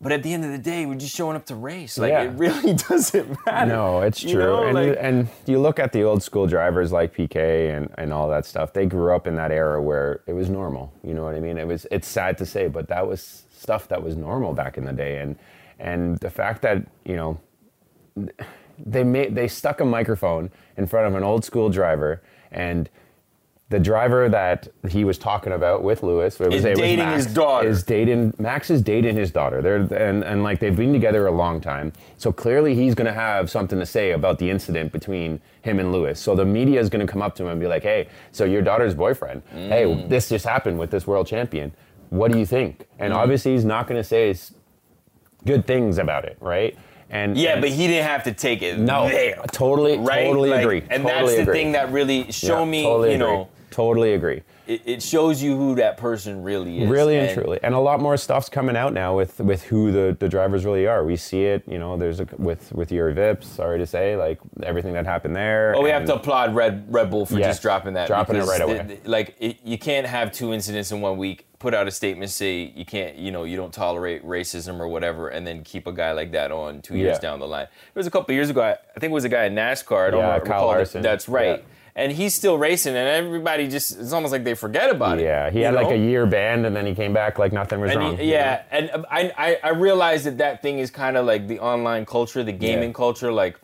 But 0.00 0.12
at 0.12 0.22
the 0.22 0.32
end 0.32 0.44
of 0.44 0.52
the 0.52 0.58
day, 0.58 0.86
we're 0.86 0.94
just 0.94 1.14
showing 1.16 1.34
up 1.34 1.44
to 1.46 1.56
race. 1.56 1.98
Like 1.98 2.10
Yeah. 2.10 2.22
it 2.22 2.28
really 2.38 2.72
doesn't 2.88 3.36
matter. 3.44 3.66
No, 3.66 4.00
it's 4.02 4.22
You 4.22 4.34
true. 4.34 4.42
know, 4.44 4.62
and, 4.62 4.78
you, 4.86 4.92
and 4.94 5.28
you 5.46 5.58
look 5.58 5.80
at 5.80 5.92
the 5.92 6.04
old 6.04 6.22
school 6.22 6.46
drivers 6.46 6.92
like 6.92 7.12
Piquet 7.12 7.70
and, 7.70 7.92
and 7.98 8.12
all 8.12 8.28
that 8.28 8.46
stuff. 8.46 8.72
They 8.72 8.86
grew 8.86 9.12
up 9.14 9.26
in 9.26 9.34
that 9.36 9.50
era 9.50 9.82
where 9.82 10.20
it 10.28 10.34
was 10.34 10.48
normal. 10.48 10.92
You 11.02 11.14
know 11.14 11.24
what 11.24 11.34
I 11.34 11.40
mean? 11.40 11.58
It 11.58 11.66
was. 11.66 11.84
It's 11.90 12.06
sad 12.06 12.38
to 12.38 12.46
say, 12.46 12.68
but 12.68 12.86
that 12.88 13.08
was 13.08 13.42
stuff 13.50 13.88
that 13.88 14.00
was 14.02 14.14
normal 14.16 14.52
back 14.52 14.78
in 14.78 14.84
the 14.84 14.92
day. 14.92 15.18
And 15.18 15.36
and 15.80 16.16
the 16.18 16.30
fact 16.30 16.62
that 16.62 16.86
you 17.04 17.16
know 17.16 17.40
they 18.78 19.02
made 19.04 19.34
they 19.34 19.48
stuck 19.48 19.80
a 19.80 19.84
microphone 19.84 20.50
in 20.76 20.86
front 20.86 21.08
of 21.08 21.14
an 21.16 21.24
old 21.24 21.44
school 21.44 21.70
driver 21.70 22.22
and. 22.52 22.88
The 23.70 23.78
driver 23.78 24.30
that 24.30 24.66
he 24.88 25.04
was 25.04 25.18
talking 25.18 25.52
about 25.52 25.82
with 25.82 26.02
Lewis 26.02 26.38
was, 26.38 26.54
Is 26.54 26.64
it 26.64 26.70
was 26.70 26.78
dating 26.78 27.04
Max, 27.04 27.24
his 27.26 27.34
daughter. 27.34 27.68
Is 27.68 27.82
dating 27.82 28.32
Max 28.38 28.70
is 28.70 28.80
dating 28.80 29.14
his 29.16 29.30
daughter. 29.30 29.60
They're 29.60 29.76
and, 30.08 30.24
and 30.24 30.42
like 30.42 30.58
they've 30.58 30.74
been 30.74 30.94
together 30.94 31.26
a 31.26 31.30
long 31.30 31.60
time. 31.60 31.92
So 32.16 32.32
clearly 32.32 32.74
he's 32.74 32.94
gonna 32.94 33.12
have 33.12 33.50
something 33.50 33.78
to 33.78 33.84
say 33.84 34.12
about 34.12 34.38
the 34.38 34.48
incident 34.48 34.90
between 34.90 35.38
him 35.60 35.80
and 35.80 35.92
Lewis. 35.92 36.18
So 36.18 36.34
the 36.34 36.46
media 36.46 36.80
is 36.80 36.88
gonna 36.88 37.06
come 37.06 37.20
up 37.20 37.34
to 37.36 37.42
him 37.42 37.50
and 37.50 37.60
be 37.60 37.66
like, 37.66 37.82
Hey, 37.82 38.08
so 38.32 38.46
your 38.46 38.62
daughter's 38.62 38.94
boyfriend. 38.94 39.42
Hey, 39.52 39.84
Mm. 39.84 40.08
this 40.08 40.30
just 40.30 40.46
happened 40.46 40.78
with 40.78 40.90
this 40.90 41.06
world 41.06 41.26
champion. 41.26 41.70
What 42.08 42.32
do 42.32 42.38
you 42.38 42.46
think? 42.46 42.86
And 42.98 43.12
Mm. 43.12 43.16
obviously 43.16 43.52
he's 43.52 43.66
not 43.66 43.86
gonna 43.86 44.02
say 44.02 44.34
good 45.44 45.66
things 45.66 45.98
about 45.98 46.24
it, 46.24 46.38
right? 46.40 46.74
And 47.10 47.36
yeah, 47.36 47.52
and- 47.52 47.60
but 47.60 47.68
he 47.68 47.86
didn't 47.86 48.06
have 48.06 48.24
to 48.24 48.32
take 48.32 48.62
it 48.62 48.78
no, 48.78 49.08
there, 49.08 49.36
totally, 49.52 49.98
right? 49.98 50.24
totally 50.26 50.48
Like, 50.50 50.62
agree. 50.62 50.82
And 50.88 51.02
totally 51.02 51.22
that's 51.24 51.36
the 51.36 51.42
agree. 51.42 51.54
thing 51.54 51.72
that 51.72 51.92
really 51.92 52.32
show 52.32 52.60
Yeah, 52.60 52.64
me, 52.64 52.82
totally 52.84 53.08
you 53.10 53.14
agree. 53.16 53.26
know, 53.26 53.48
totally 53.78 54.14
agree. 54.14 54.42
it, 54.66 54.82
it 54.84 55.02
shows 55.02 55.40
you 55.42 55.56
who 55.56 55.74
that 55.76 55.96
person 55.96 56.42
really 56.42 56.82
is. 56.82 56.88
Really 56.90 57.16
and, 57.16 57.32
truly, 57.32 57.58
and 57.62 57.74
a 57.74 57.78
lot 57.78 58.00
more 58.00 58.16
stuff's 58.16 58.48
coming 58.48 58.76
out 58.76 58.92
now 58.92 59.16
with 59.16 59.38
with 59.40 59.62
who 59.64 59.92
the, 59.92 60.16
the 60.18 60.28
drivers 60.28 60.64
really 60.64 60.86
are. 60.86 61.04
We 61.04 61.16
see 61.16 61.44
it, 61.44 61.62
you 61.68 61.78
know. 61.78 61.96
There's 61.96 62.20
a 62.20 62.26
with 62.36 62.72
with 62.72 62.88
Juri 62.88 63.14
Vips. 63.14 63.44
Sorry 63.44 63.78
to 63.78 63.86
say, 63.86 64.16
like 64.16 64.38
everything 64.62 64.92
that 64.94 65.06
happened 65.06 65.36
there. 65.36 65.74
Oh, 65.76 65.82
we 65.82 65.90
have 65.90 66.04
to 66.06 66.14
applaud 66.16 66.54
Red 66.54 66.92
Red 66.92 67.10
Bull 67.10 67.24
for 67.24 67.38
Yes, 67.38 67.46
just 67.50 67.62
dropping 67.62 67.94
that. 67.94 68.08
dropping 68.08 68.36
it 68.36 68.44
right 68.44 68.60
away. 68.60 69.00
like 69.04 69.36
it, 69.38 69.58
you 69.64 69.78
can't 69.78 70.06
have 70.06 70.32
two 70.32 70.52
incidents 70.52 70.90
in 70.92 71.00
one 71.00 71.16
week. 71.18 71.44
Put 71.60 71.74
out 71.74 71.88
a 71.88 71.90
statement, 71.90 72.30
say 72.30 72.72
you 72.76 72.84
can't, 72.84 73.16
you 73.16 73.32
know, 73.32 73.42
you 73.42 73.56
don't 73.56 73.72
tolerate 73.74 74.24
racism 74.24 74.78
or 74.78 74.86
whatever, 74.86 75.28
and 75.28 75.44
then 75.44 75.64
keep 75.64 75.88
a 75.88 75.92
guy 75.92 76.12
like 76.12 76.30
that 76.32 76.52
on 76.52 76.82
two 76.82 76.96
years 76.96 77.16
Yeah. 77.16 77.20
down 77.20 77.40
the 77.40 77.48
line. 77.48 77.64
It 77.64 77.96
was 77.96 78.06
a 78.06 78.12
couple 78.12 78.32
years 78.32 78.48
ago. 78.48 78.62
I, 78.62 78.72
I 78.72 79.00
think 79.00 79.10
it 79.10 79.14
was 79.14 79.24
a 79.24 79.28
guy 79.28 79.44
in 79.46 79.54
NASCAR. 79.56 80.06
I 80.06 80.10
don't 80.10 80.20
Yeah, 80.20 80.38
Kyle. 80.40 80.66
Larson. 80.66 81.02
That's 81.02 81.28
right. 81.28 81.58
Yeah. 81.58 81.64
And 81.98 82.12
he's 82.12 82.32
still 82.32 82.56
racing, 82.58 82.94
and 82.94 83.08
everybody 83.08 83.66
just—it's 83.66 84.12
almost 84.12 84.30
like 84.30 84.44
they 84.44 84.54
forget 84.54 84.88
about 84.88 85.18
it. 85.18 85.24
Yeah, 85.24 85.50
he 85.50 85.60
had 85.62 85.74
like 85.74 85.90
a 85.90 85.96
year 85.98 86.26
banned, 86.26 86.64
and 86.64 86.74
then 86.76 86.86
he 86.86 86.94
came 86.94 87.12
back 87.12 87.40
like 87.40 87.52
nothing 87.52 87.80
was 87.80 87.90
And 87.90 87.98
wrong. 88.00 88.16
he- 88.16 88.26
you 88.26 88.30
know? 88.34 88.36
yeah, 88.38 88.62
and 88.70 88.88
um, 88.90 89.04
I, 89.10 89.32
I 89.36 89.58
I 89.64 89.68
realize 89.70 90.22
that 90.22 90.38
that 90.38 90.62
thing 90.62 90.78
is 90.78 90.92
kind 90.92 91.16
of 91.16 91.26
like 91.26 91.48
the 91.48 91.58
online 91.58 92.06
culture, 92.06 92.44
the 92.44 92.52
gaming 92.52 92.90
Yeah. 92.90 92.94
culture. 93.04 93.32
Like, 93.32 93.56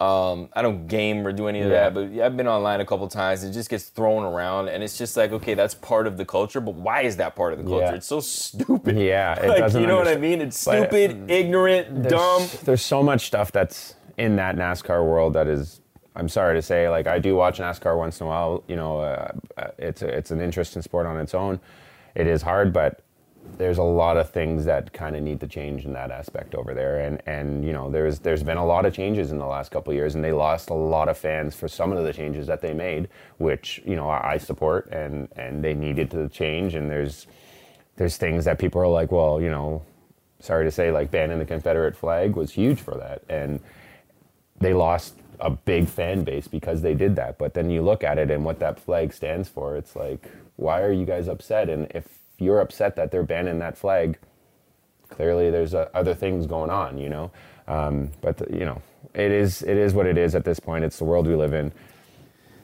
um, 0.00 0.48
I 0.54 0.62
don't 0.62 0.86
game 0.88 1.26
or 1.26 1.32
do 1.32 1.48
any 1.48 1.60
of 1.60 1.70
Yeah. 1.70 1.90
that, 1.90 1.94
but 1.94 2.04
I've 2.24 2.34
been 2.36 2.48
online 2.48 2.80
a 2.80 2.86
couple 2.86 3.08
times. 3.08 3.44
It 3.44 3.52
just 3.52 3.68
gets 3.68 3.84
thrown 3.84 4.24
around, 4.24 4.68
and 4.70 4.82
it's 4.82 4.96
just 4.96 5.14
like, 5.14 5.32
okay, 5.32 5.52
that's 5.54 5.74
part 5.74 6.06
of 6.06 6.16
the 6.16 6.24
culture, 6.24 6.62
but 6.62 6.74
why 6.76 7.02
is 7.02 7.16
that 7.18 7.36
part 7.36 7.52
of 7.52 7.58
the 7.58 7.64
culture? 7.64 7.84
Yeah. 7.92 7.94
It's 7.96 8.06
so 8.06 8.20
stupid. 8.20 8.96
Yeah, 8.96 9.38
it 9.38 9.48
like, 9.54 9.58
doesn't 9.58 9.80
you 9.82 9.86
know 9.86 9.96
what 9.98 10.08
I 10.08 10.16
mean? 10.16 10.40
It's 10.40 10.64
But, 10.64 10.78
stupid, 10.90 11.30
ignorant, 11.30 12.04
there's, 12.04 12.12
dumb. 12.12 12.48
There's 12.64 12.82
so 12.82 13.02
much 13.02 13.26
stuff 13.26 13.52
that's 13.52 13.96
in 14.16 14.36
that 14.36 14.56
NASCAR 14.56 15.04
world 15.04 15.34
that 15.34 15.46
is. 15.46 15.80
I'm 16.16 16.28
sorry 16.28 16.56
to 16.56 16.62
say, 16.62 16.88
like 16.88 17.06
I 17.06 17.18
do 17.18 17.36
watch 17.36 17.58
NASCAR 17.58 17.96
once 17.96 18.20
in 18.20 18.26
a 18.26 18.28
while. 18.28 18.64
You 18.66 18.76
know, 18.76 19.00
uh, 19.00 19.32
uh, 19.56 19.68
it's 19.78 20.02
a, 20.02 20.08
it's 20.08 20.30
an 20.30 20.40
interesting 20.40 20.82
sport 20.82 21.06
on 21.06 21.18
its 21.18 21.34
own. 21.34 21.60
It 22.14 22.26
is 22.26 22.42
hard, 22.42 22.72
but 22.72 23.02
there's 23.58 23.78
a 23.78 23.82
lot 23.82 24.16
of 24.16 24.30
things 24.30 24.64
that 24.64 24.92
kind 24.92 25.14
of 25.14 25.22
need 25.22 25.40
to 25.40 25.46
change 25.46 25.84
in 25.84 25.92
that 25.92 26.10
aspect 26.10 26.54
over 26.54 26.74
there. 26.74 27.00
And 27.00 27.22
and 27.26 27.64
you 27.64 27.72
know, 27.72 27.90
there's 27.90 28.18
there's 28.20 28.42
been 28.42 28.56
a 28.56 28.66
lot 28.66 28.86
of 28.86 28.94
changes 28.94 29.30
in 29.30 29.38
the 29.38 29.46
last 29.46 29.70
couple 29.70 29.92
years, 29.92 30.14
and 30.14 30.24
they 30.24 30.32
lost 30.32 30.70
a 30.70 30.74
lot 30.74 31.08
of 31.08 31.18
fans 31.18 31.54
for 31.54 31.68
some 31.68 31.92
of 31.92 32.04
the 32.04 32.12
changes 32.12 32.46
that 32.46 32.62
they 32.62 32.72
made, 32.72 33.08
which 33.38 33.82
you 33.84 33.94
know 33.94 34.08
I, 34.08 34.32
I 34.32 34.36
support, 34.38 34.88
and 34.90 35.28
and 35.36 35.62
they 35.62 35.74
needed 35.74 36.10
to 36.12 36.28
change. 36.28 36.74
And 36.74 36.90
there's 36.90 37.26
there's 37.96 38.16
things 38.16 38.44
that 38.46 38.58
people 38.58 38.80
are 38.80 38.88
like, 38.88 39.12
well, 39.12 39.40
you 39.40 39.50
know, 39.50 39.82
sorry 40.40 40.64
to 40.64 40.70
say, 40.70 40.90
like 40.90 41.10
banning 41.10 41.38
the 41.38 41.46
Confederate 41.46 41.96
flag 41.96 42.36
was 42.36 42.52
huge 42.52 42.80
for 42.80 42.94
that, 42.94 43.22
and 43.28 43.60
they 44.60 44.72
lost 44.72 45.14
a 45.40 45.50
big 45.50 45.88
fan 45.88 46.24
base 46.24 46.48
because 46.48 46.82
they 46.82 46.94
did 46.94 47.16
that. 47.16 47.38
But 47.38 47.54
then 47.54 47.70
you 47.70 47.82
look 47.82 48.02
at 48.04 48.18
it 48.18 48.30
and 48.30 48.44
what 48.44 48.58
that 48.60 48.78
flag 48.78 49.12
stands 49.12 49.48
for, 49.48 49.76
it's 49.76 49.94
like, 49.96 50.30
why 50.56 50.80
are 50.82 50.92
you 50.92 51.04
guys 51.04 51.28
upset? 51.28 51.68
And 51.68 51.86
if 51.94 52.06
you're 52.38 52.60
upset 52.60 52.96
that 52.96 53.10
they're 53.10 53.22
banning 53.22 53.58
that 53.60 53.76
flag, 53.76 54.18
clearly 55.08 55.50
there's 55.50 55.74
uh, 55.74 55.88
other 55.94 56.14
things 56.14 56.46
going 56.46 56.70
on, 56.70 56.98
you 56.98 57.08
know. 57.08 57.30
Um, 57.68 58.10
but 58.20 58.38
the, 58.38 58.46
you 58.52 58.64
know, 58.64 58.80
it 59.14 59.30
is 59.30 59.62
it 59.62 59.76
is 59.76 59.94
what 59.94 60.06
it 60.06 60.18
is 60.18 60.34
at 60.34 60.44
this 60.44 60.60
point. 60.60 60.84
It's 60.84 60.98
the 60.98 61.04
world 61.04 61.26
we 61.26 61.34
live 61.34 61.52
in. 61.54 61.72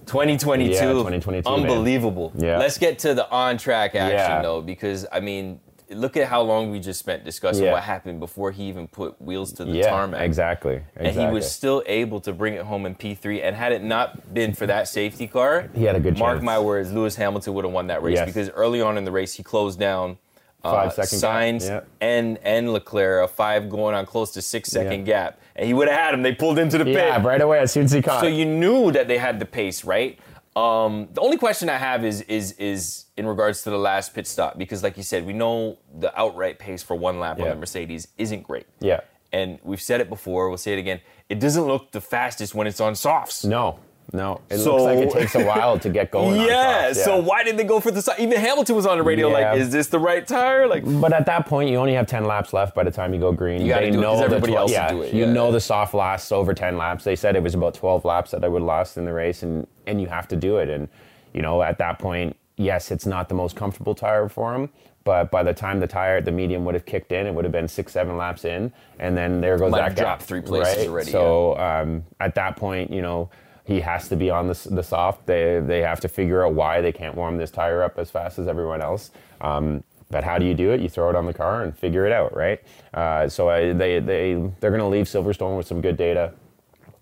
2022. 0.06 0.72
Yeah, 0.72 0.80
2022, 0.80 1.48
man. 1.48 1.60
Unbelievable. 1.60 2.32
Yeah. 2.36 2.58
Let's 2.58 2.76
get 2.78 2.98
to 3.00 3.14
the 3.14 3.28
on 3.30 3.56
track 3.56 3.94
action 3.94 4.16
Yeah. 4.18 4.42
though, 4.42 4.60
because 4.60 5.06
I 5.12 5.20
mean, 5.20 5.60
look 5.94 6.16
at 6.16 6.28
how 6.28 6.42
long 6.42 6.70
we 6.70 6.80
just 6.80 6.98
spent 6.98 7.24
discussing 7.24 7.64
Yeah. 7.64 7.72
what 7.72 7.82
happened 7.82 8.20
before 8.20 8.50
he 8.50 8.64
even 8.64 8.88
put 8.88 9.20
wheels 9.20 9.52
to 9.54 9.64
the 9.64 9.72
Yeah, 9.72 9.90
tarmac. 9.90 10.20
exactly. 10.22 10.82
And 10.96 11.08
he 11.16 11.26
was 11.26 11.50
still 11.50 11.82
able 11.86 12.20
to 12.20 12.32
bring 12.32 12.54
it 12.54 12.62
home 12.62 12.86
in 12.86 12.94
P3. 12.94 13.42
And 13.42 13.54
had 13.56 13.72
it 13.72 13.82
not 13.82 14.32
been 14.34 14.52
for 14.54 14.66
that 14.66 14.88
safety 14.88 15.26
car, 15.26 15.68
He 15.74 15.84
had 15.84 15.96
a 15.96 16.00
good 16.00 16.18
Mark 16.18 16.36
chance. 16.36 16.44
my 16.44 16.58
words, 16.58 16.92
Lewis 16.92 17.16
Hamilton 17.16 17.54
would 17.54 17.64
have 17.64 17.72
won 17.74 17.86
that 17.88 18.02
race 18.02 18.16
Yes. 18.16 18.26
because 18.26 18.50
early 18.50 18.80
on 18.80 18.96
in 18.98 19.04
the 19.04 19.12
race 19.12 19.34
he 19.34 19.42
closed 19.42 19.78
down 19.78 20.18
uh, 20.64 20.70
Five 20.88 20.92
second 20.92 21.20
gap, 21.20 21.30
Sainz 21.42 21.66
yeah. 21.68 21.80
and 22.00 22.38
and 22.44 22.72
Leclerc 22.72 23.24
a 23.24 23.26
five 23.26 23.68
going 23.68 23.96
on 23.96 24.06
close 24.06 24.30
to 24.34 24.40
six 24.40 24.68
second 24.70 25.02
gap, 25.06 25.40
and 25.56 25.66
he 25.66 25.74
would 25.74 25.88
have 25.88 25.98
had 25.98 26.14
him. 26.14 26.22
They 26.22 26.32
pulled 26.36 26.56
into 26.56 26.78
the 26.78 26.84
pit. 26.84 26.94
yeah, 26.94 27.20
right 27.20 27.40
away 27.40 27.58
as 27.58 27.72
soon 27.72 27.86
as 27.86 27.90
he 27.90 28.00
caught. 28.00 28.20
So 28.20 28.28
you 28.28 28.44
knew 28.44 28.92
that 28.92 29.08
they 29.08 29.18
had 29.18 29.40
the 29.40 29.44
pace, 29.44 29.84
right? 29.84 30.20
Um, 30.54 31.08
the 31.12 31.20
only 31.22 31.38
question 31.38 31.68
I 31.70 31.78
have 31.78 32.04
is 32.04 32.20
is 32.22 32.52
is 32.52 33.06
in 33.16 33.26
regards 33.26 33.62
to 33.62 33.70
the 33.70 33.78
last 33.78 34.14
pit 34.14 34.26
stop 34.26 34.58
because, 34.58 34.82
like 34.82 34.96
you 34.96 35.02
said, 35.02 35.24
we 35.24 35.32
know 35.32 35.78
the 35.98 36.16
outright 36.18 36.58
pace 36.58 36.82
for 36.82 36.94
one 36.94 37.18
lap 37.20 37.38
on 37.40 37.48
the 37.48 37.54
Mercedes 37.56 38.08
isn't 38.18 38.42
great. 38.42 38.66
yeah. 38.80 39.00
And 39.34 39.58
we've 39.62 39.80
said 39.80 40.02
it 40.02 40.10
before. 40.10 40.50
We'll 40.50 40.58
say 40.58 40.74
it 40.74 40.78
again. 40.78 41.00
It 41.30 41.40
doesn't 41.40 41.64
look 41.64 41.92
the 41.92 42.02
fastest 42.02 42.54
when 42.54 42.66
it's 42.66 42.80
on 42.82 42.94
softs. 42.94 43.44
No, 43.46 43.78
no. 44.12 44.40
It 44.50 44.58
So- 44.58 44.72
looks 44.76 44.82
like 44.84 44.98
it 44.98 45.10
takes 45.10 45.34
a 45.34 45.44
while 45.44 45.78
to 45.78 45.88
get 45.88 46.10
going. 46.10 46.40
on 46.40 46.46
Yeah, 46.48 46.92
So 46.92 47.18
why 47.20 47.42
did 47.44 47.56
they 47.56 47.64
go 47.64 47.80
for 47.80 47.90
the 47.90 48.02
so- 48.02 48.12
even 48.18 48.38
Hamilton 48.38 48.76
was 48.76 48.86
on 48.86 48.98
the 48.98 49.02
radio 49.04 49.28
Yeah. 49.28 49.50
like, 49.52 49.60
is 49.60 49.70
this 49.70 49.86
the 49.88 49.98
right 49.98 50.26
tire? 50.26 50.66
Like, 50.66 50.82
But 51.00 51.12
at 51.12 51.26
that 51.26 51.46
point, 51.46 51.70
you 51.70 51.76
only 51.78 51.94
have 51.94 52.06
10 52.06 52.24
laps 52.24 52.52
left 52.52 52.74
by 52.74 52.84
the 52.84 52.90
time 52.90 53.14
you 53.14 53.20
go 53.20 53.32
green. 53.32 53.62
You 53.62 53.68
gotta 53.68 53.86
they 53.86 53.90
do 53.92 54.00
it 54.00 54.04
'cause 54.04 54.18
the 54.18 54.24
everybody 54.24 54.54
else 54.54 54.70
yeah, 54.72 54.88
do 54.90 55.02
it, 55.02 55.14
You 55.14 55.24
yeah. 55.24 55.32
know 55.32 55.50
the 55.52 55.60
soft 55.60 55.94
lasts 55.94 56.30
over 56.32 56.52
10 56.54 56.76
laps. 56.76 57.04
They 57.04 57.16
said 57.16 57.36
it 57.36 57.42
was 57.42 57.54
about 57.54 57.74
12 57.74 58.04
laps 58.04 58.30
that 58.32 58.44
I 58.44 58.48
would 58.48 58.62
last 58.62 58.96
in 58.96 59.04
the 59.04 59.12
race, 59.12 59.42
and, 59.42 59.66
and 59.86 60.00
you 60.00 60.06
have 60.08 60.28
to 60.28 60.36
do 60.36 60.58
it. 60.58 60.68
And, 60.68 60.88
you 61.32 61.42
know, 61.42 61.62
at 61.62 61.78
that 61.78 61.98
point, 61.98 62.36
yes, 62.56 62.90
it's 62.90 63.06
not 63.06 63.28
the 63.28 63.34
most 63.34 63.56
comfortable 63.56 63.94
tire 63.94 64.28
for 64.28 64.54
him. 64.54 64.68
But 65.04 65.32
by 65.32 65.42
the 65.42 65.52
time 65.52 65.80
the 65.80 65.88
tire, 65.88 66.20
the 66.20 66.30
medium 66.30 66.64
would 66.64 66.74
have 66.74 66.84
kicked 66.86 67.10
in, 67.10 67.26
it 67.26 67.34
would 67.34 67.44
have 67.44 67.50
been 67.50 67.66
six, 67.66 67.92
seven 67.92 68.16
laps 68.16 68.44
in, 68.44 68.72
and 69.00 69.16
then 69.16 69.40
there 69.40 69.58
goes 69.58 69.72
Might 69.72 69.80
that 69.80 69.96
dropped 69.96 70.22
three 70.22 70.40
places 70.42 70.76
right? 70.78 70.88
already, 70.88 71.10
So 71.10 71.58
um, 71.58 72.04
at 72.20 72.36
that 72.36 72.54
point, 72.56 72.92
you 72.92 73.02
know, 73.02 73.28
he 73.64 73.80
has 73.80 74.08
to 74.08 74.16
be 74.16 74.28
on 74.30 74.48
the, 74.48 74.68
the 74.70 74.82
soft. 74.82 75.26
They 75.26 75.60
they 75.64 75.80
have 75.82 76.00
to 76.00 76.08
figure 76.08 76.44
out 76.44 76.54
why 76.54 76.80
they 76.80 76.92
can't 76.92 77.14
warm 77.14 77.36
this 77.38 77.50
tire 77.50 77.82
up 77.82 77.98
as 77.98 78.10
fast 78.10 78.38
as 78.38 78.48
everyone 78.48 78.82
else. 78.82 79.10
Um, 79.40 79.84
but 80.10 80.24
how 80.24 80.36
do 80.38 80.44
you 80.44 80.54
do 80.54 80.72
it? 80.72 80.80
You 80.80 80.88
throw 80.88 81.08
it 81.10 81.16
on 81.16 81.24
the 81.26 81.32
car 81.34 81.62
and 81.62 81.76
figure 81.76 82.04
it 82.04 82.12
out, 82.12 82.36
right? 82.36 82.60
Uh, 82.92 83.28
so 83.28 83.48
I, 83.48 83.72
they 83.72 83.98
they 84.00 84.34
they're 84.60 84.70
going 84.70 84.80
to 84.80 84.86
leave 84.86 85.06
Silverstone 85.06 85.56
with 85.56 85.66
some 85.66 85.80
good 85.80 85.96
data, 85.96 86.32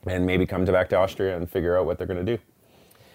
and 0.06 0.24
maybe 0.26 0.46
come 0.46 0.64
to 0.66 0.72
back 0.72 0.88
to 0.90 0.96
Austria 0.96 1.36
and 1.36 1.50
figure 1.50 1.76
out 1.78 1.86
what 1.86 1.98
they're 1.98 2.06
going 2.06 2.24
to 2.24 2.36
do. 2.36 2.40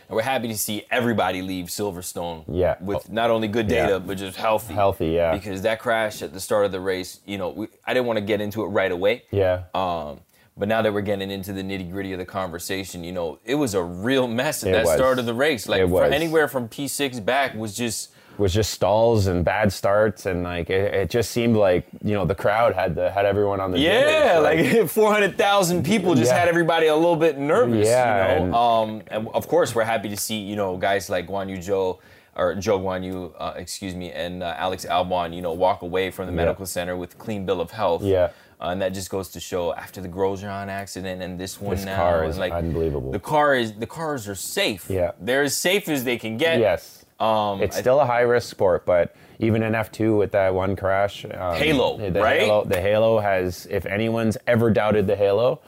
and 0.09 0.15
we're 0.17 0.21
happy 0.23 0.47
to 0.49 0.57
see 0.57 0.83
everybody 0.91 1.41
leave 1.41 1.67
Silverstone. 1.67 2.43
Yeah. 2.47 2.75
With 2.81 3.09
not 3.09 3.29
only 3.31 3.47
good 3.47 3.67
data 3.67 3.93
Yeah. 3.93 3.99
but 3.99 4.17
just 4.17 4.37
healthy. 4.37 4.73
Healthy, 4.73 5.07
yeah. 5.11 5.33
Because 5.33 5.61
that 5.61 5.79
crash 5.79 6.21
at 6.21 6.33
the 6.33 6.39
start 6.41 6.65
of 6.65 6.71
the 6.73 6.79
race, 6.81 7.21
you 7.25 7.37
know, 7.37 7.49
we, 7.49 7.67
I 7.87 7.93
didn't 7.93 8.05
want 8.07 8.17
to 8.17 8.25
get 8.25 8.41
into 8.41 8.63
it 8.63 8.67
right 8.67 8.91
away. 8.91 9.23
Yeah. 9.31 9.63
Um, 9.73 10.19
but 10.57 10.67
now 10.67 10.81
that 10.81 10.93
we're 10.93 11.01
getting 11.01 11.29
into 11.31 11.51
the 11.53 11.61
nitty 11.61 11.91
gritty 11.91 12.13
of 12.13 12.19
the 12.19 12.25
conversation, 12.25 13.03
you 13.03 13.11
know, 13.11 13.39
it 13.43 13.55
was 13.55 13.73
a 13.73 13.83
real 13.83 14.27
mess 14.27 14.63
at 14.63 14.69
It 14.69 14.71
that 14.73 14.85
was. 14.85 14.93
start 14.95 15.19
of 15.19 15.25
the 15.25 15.33
race. 15.33 15.67
Like 15.67 15.81
It 15.81 15.89
was. 15.89 16.11
anywhere 16.11 16.47
from 16.47 16.67
P6 16.69 17.23
back 17.25 17.55
was 17.55 17.75
just 17.75 18.11
was 18.37 18.53
just 18.53 18.71
stalls 18.73 19.27
and 19.27 19.45
bad 19.45 19.71
starts, 19.71 20.25
and 20.25 20.43
like 20.43 20.69
it, 20.69 20.93
it 20.93 21.09
just 21.09 21.31
seemed 21.31 21.55
like 21.55 21.87
you 22.03 22.13
know 22.13 22.25
the 22.25 22.35
crowd 22.35 22.75
had 22.75 22.93
the 22.93 23.09
had 23.09 23.25
everyone 23.25 23.61
on 23.61 23.71
the 23.71 23.79
yeah, 23.79 24.39
like 24.43 24.89
four 24.89 25.13
hundred 25.13 25.37
thousand 25.37 25.85
people 25.85 26.15
just 26.15 26.31
Yeah. 26.31 26.39
had 26.39 26.49
everybody 26.49 26.87
a 26.87 26.95
little 26.95 27.15
bit 27.15 27.37
nervous. 27.37 27.87
Yeah, 27.87 28.39
you 28.39 28.43
and- 28.45 28.53
um, 28.55 29.01
and 29.07 29.29
of 29.29 29.47
course 29.47 29.73
we're 29.73 29.85
happy 29.85 30.09
to 30.09 30.17
see 30.17 30.35
you 30.37 30.57
know 30.57 30.75
guys 30.75 31.09
like 31.09 31.27
Guan 31.27 31.49
Yu 31.49 31.57
Zhou 31.59 31.97
or 32.37 32.55
Zhou 32.55 32.81
Guanyu, 32.81 33.31
uh, 33.39 33.53
excuse 33.55 33.95
me, 33.95 34.11
and 34.11 34.43
uh, 34.43 34.53
Alex 34.57 34.85
Albon, 34.85 35.33
you 35.33 35.41
know, 35.41 35.53
walk 35.53 35.83
away 35.83 36.11
from 36.11 36.25
the 36.25 36.33
medical 36.33 36.65
center 36.65 36.97
with 36.97 37.17
clean 37.17 37.45
bill 37.45 37.61
of 37.61 37.71
health. 37.71 38.03
Yeah. 38.03 38.31
Uh, 38.59 38.69
and 38.69 38.81
that 38.81 38.93
just 38.93 39.09
goes 39.09 39.29
to 39.29 39.39
show 39.39 39.73
after 39.73 39.99
the 40.01 40.07
Grosjean 40.07 40.67
accident 40.67 41.21
and 41.21 41.39
this 41.39 41.59
one 41.59 41.75
This 41.75 41.85
now, 41.85 41.97
car 41.97 42.25
is 42.25 42.37
like, 42.37 42.53
unbelievable. 42.53 43.11
The 43.11 43.19
car 43.19 43.55
is 43.55 43.73
the 43.73 43.87
cars 43.87 44.27
are 44.27 44.35
safe. 44.35 44.89
Yeah. 44.89 45.11
they're 45.19 45.43
as 45.43 45.57
safe 45.57 45.89
as 45.89 46.03
they 46.03 46.17
can 46.17 46.37
get. 46.37 46.59
Yes. 46.59 47.05
Um, 47.19 47.61
It's 47.61 47.77
still 47.77 47.99
a 47.99 48.05
high 48.05 48.21
risk 48.21 48.49
sport, 48.49 48.85
but 48.85 49.15
even 49.39 49.63
in 49.63 49.73
F2 49.73 50.17
with 50.17 50.31
that 50.31 50.53
one 50.53 50.75
crash, 50.75 51.25
um, 51.25 51.55
Halo, 51.55 51.97
the 51.97 52.21
right? 52.21 52.41
Halo, 52.41 52.63
the 52.63 52.79
Halo 52.81 53.19
has, 53.19 53.67
if 53.69 53.85
anyone's 53.85 54.37
ever 54.47 54.69
doubted 54.69 55.07
the 55.07 55.15
Halo, 55.15 55.59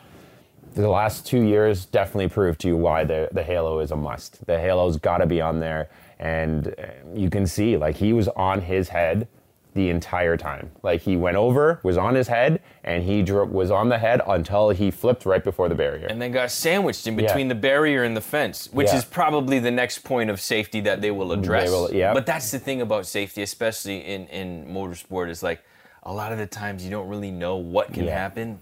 the 0.74 0.90
last 0.90 1.26
two 1.26 1.42
years 1.42 1.86
definitely 1.86 2.30
proved 2.30 2.62
to 2.62 2.68
you 2.68 2.78
why 2.78 3.04
the, 3.04 3.30
the 3.32 3.44
Halo 3.44 3.80
is 3.80 3.92
a 3.92 3.96
must. 3.96 4.46
The 4.46 4.60
Halo's 4.60 4.98
got 4.98 5.18
to 5.18 5.26
be 5.26 5.42
on 5.42 5.60
there. 5.60 5.90
And 6.20 6.68
uh, 6.68 6.88
you 7.14 7.30
can 7.30 7.46
see, 7.48 7.78
like, 7.78 7.96
he 7.96 8.14
was 8.14 8.28
on 8.30 8.62
his 8.62 8.90
head 8.90 9.28
the 9.78 9.90
entire 9.90 10.36
time. 10.36 10.72
Like, 10.82 11.02
he 11.02 11.16
went 11.16 11.38
over, 11.38 11.80
was 11.84 11.98
on 11.98 12.16
his 12.16 12.28
head, 12.28 12.60
and 12.84 13.04
he 13.04 13.22
dro- 13.22 13.46
was 13.46 13.70
on 13.72 13.90
the 13.90 13.98
head 14.00 14.22
until 14.28 14.72
he 14.72 14.90
flipped 14.92 15.24
right 15.26 15.44
before 15.44 15.70
the 15.70 15.76
barrier. 15.76 16.08
and 16.08 16.20
then 16.22 16.32
got 16.32 16.50
sandwiched 16.52 17.06
in 17.08 17.18
Yeah. 17.18 17.28
between 17.28 17.48
the 17.48 17.56
barrier 17.56 18.04
and 18.04 18.18
the 18.18 18.22
fence, 18.22 18.68
which 18.74 18.88
Yeah. 18.88 18.98
is 18.98 19.06
probably 19.06 19.60
the 19.60 19.72
next 19.72 20.00
point 20.00 20.30
of 20.30 20.42
safety 20.42 20.82
that 20.82 21.02
they 21.02 21.12
will 21.12 21.32
address. 21.32 21.70
will, 21.70 21.94
yeah. 21.94 22.14
But 22.14 22.26
that's 22.26 22.50
the 22.52 22.60
thing 22.60 22.82
about 22.82 23.06
safety, 23.06 23.42
especially 23.44 24.00
in, 24.00 24.28
in 24.28 24.68
motorsport, 24.68 25.30
is 25.30 25.44
like 25.44 25.62
a 26.04 26.12
lot 26.12 26.32
of 26.32 26.38
the 26.40 26.48
times 26.48 26.84
you 26.84 26.90
don't 26.92 27.08
really 27.08 27.32
know 27.32 27.56
what 27.58 27.94
can 27.94 28.06
Yeah. 28.06 28.18
happen 28.18 28.60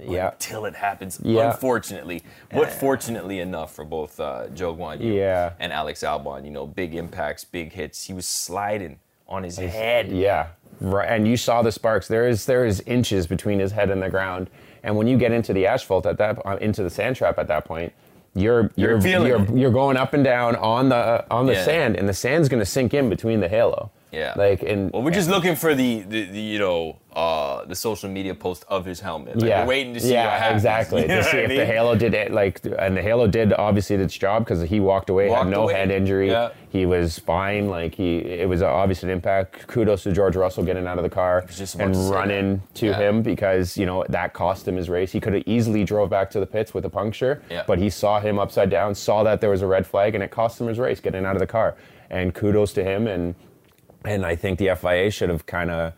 Yeah. 0.00 0.30
until 0.30 0.64
it 0.66 0.76
happens, 0.76 1.18
Yeah. 1.22 1.50
unfortunately. 1.50 2.22
But 2.52 2.70
fortunately 2.70 3.40
enough 3.40 3.74
for 3.74 3.84
both 3.84 4.20
uh, 4.20 4.46
Zhou 4.54 4.76
Guanyu 4.76 5.14
Yeah. 5.16 5.52
and 5.58 5.72
Alex 5.72 6.02
Albon, 6.02 6.44
you 6.44 6.50
know, 6.52 6.66
big 6.66 6.94
impacts, 6.94 7.44
big 7.44 7.72
hits. 7.72 8.06
He 8.06 8.12
was 8.14 8.26
sliding 8.26 9.00
on 9.28 9.42
his 9.44 9.56
head. 9.56 10.10
Yeah, 10.12 10.48
right. 10.80 11.08
And 11.08 11.26
you 11.26 11.36
saw 11.36 11.62
the 11.62 11.72
sparks. 11.72 12.08
There 12.08 12.28
is 12.28 12.46
there 12.46 12.64
is 12.64 12.80
inches 12.80 13.26
between 13.26 13.58
his 13.58 13.72
head 13.72 13.90
and 13.90 14.02
the 14.02 14.10
ground. 14.10 14.50
And 14.82 14.96
when 14.96 15.06
you 15.06 15.16
get 15.16 15.30
into 15.32 15.52
the 15.52 15.66
asphalt 15.66 16.06
at 16.06 16.18
that, 16.18 16.44
uh, 16.44 16.56
into 16.60 16.82
the 16.82 16.90
sand 16.90 17.14
trap 17.16 17.38
at 17.38 17.46
that 17.48 17.64
point, 17.64 17.92
you're 18.34 18.70
You're 18.76 18.98
you're 18.98 19.26
you're, 19.26 19.56
you're 19.56 19.70
going 19.70 19.96
up 19.96 20.12
and 20.14 20.24
down 20.24 20.56
on 20.56 20.88
the 20.88 21.24
on 21.30 21.46
the 21.46 21.52
Yeah. 21.52 21.64
sand, 21.64 21.96
and 21.96 22.08
the 22.08 22.14
sand's 22.14 22.48
going 22.48 22.60
to 22.60 22.66
sink 22.66 22.92
in 22.94 23.08
between 23.08 23.40
the 23.40 23.48
halo. 23.48 23.90
Yeah. 24.12 24.34
Like 24.36 24.62
and 24.62 24.90
Well, 24.92 25.02
we're 25.02 25.10
just 25.10 25.30
looking 25.30 25.56
for 25.56 25.74
the, 25.74 26.00
the, 26.02 26.24
the 26.26 26.40
you 26.40 26.58
know 26.58 26.98
uh, 27.14 27.64
the 27.64 27.74
social 27.74 28.08
media 28.10 28.34
post 28.34 28.64
of 28.68 28.84
his 28.84 29.00
helmet. 29.00 29.36
Like, 29.36 29.48
yeah, 29.48 29.62
We're 29.62 29.68
waiting 29.68 29.94
to 29.94 30.00
see 30.00 30.12
yeah, 30.12 30.52
exactly 30.54 31.02
to 31.08 31.24
see 31.24 31.38
if 31.38 31.48
the 31.48 31.64
halo 31.66 31.94
did 31.96 32.14
it 32.14 32.30
like 32.30 32.60
and 32.78 32.96
the 32.96 33.02
halo 33.02 33.26
did 33.26 33.52
obviously 33.54 33.96
its 33.96 34.16
job 34.16 34.44
because 34.44 34.62
he 34.62 34.80
walked 34.80 35.10
away 35.10 35.28
Walked 35.28 35.44
had 35.44 35.50
no 35.50 35.62
away. 35.64 35.74
head 35.74 35.90
injury 35.90 36.30
Yeah. 36.30 36.50
he 36.70 36.84
was 36.86 37.18
fine 37.18 37.68
like 37.68 37.94
he 37.94 38.18
it 38.18 38.48
was 38.48 38.62
obviously 38.62 39.08
an 39.08 39.12
impact 39.14 39.66
kudos 39.66 40.02
to 40.04 40.12
George 40.12 40.36
Russell 40.36 40.64
getting 40.64 40.86
out 40.86 40.98
of 40.98 41.04
the 41.04 41.10
car 41.10 41.44
and 41.78 41.94
to 41.94 42.00
running 42.10 42.62
to 42.74 42.86
Yeah. 42.86 42.98
him 42.98 43.22
because 43.22 43.76
you 43.76 43.86
know 43.86 44.04
that 44.08 44.32
cost 44.34 44.66
him 44.68 44.76
his 44.76 44.88
race 44.90 45.10
he 45.12 45.20
could 45.20 45.34
have 45.34 45.42
easily 45.46 45.84
drove 45.84 46.08
back 46.10 46.30
to 46.30 46.40
the 46.40 46.46
pits 46.46 46.72
with 46.74 46.84
a 46.86 46.90
puncture 46.90 47.42
Yeah. 47.50 47.64
but 47.66 47.78
he 47.78 47.88
saw 47.90 48.20
him 48.20 48.38
upside 48.38 48.68
down 48.70 48.94
saw 48.94 49.22
that 49.24 49.40
there 49.40 49.50
was 49.50 49.62
a 49.62 49.66
red 49.66 49.86
flag 49.86 50.14
and 50.14 50.22
it 50.24 50.30
cost 50.30 50.60
him 50.60 50.66
his 50.66 50.78
race 50.78 51.00
getting 51.00 51.24
out 51.26 51.34
of 51.36 51.40
the 51.40 51.46
car 51.46 51.76
and 52.10 52.34
kudos 52.34 52.72
to 52.74 52.84
him 52.84 53.06
and 53.06 53.34
and 54.04 54.24
I 54.26 54.36
think 54.36 54.58
the 54.58 54.74
FIA 54.74 55.10
should 55.10 55.28
have 55.30 55.46
kind 55.46 55.70
of 55.70 55.92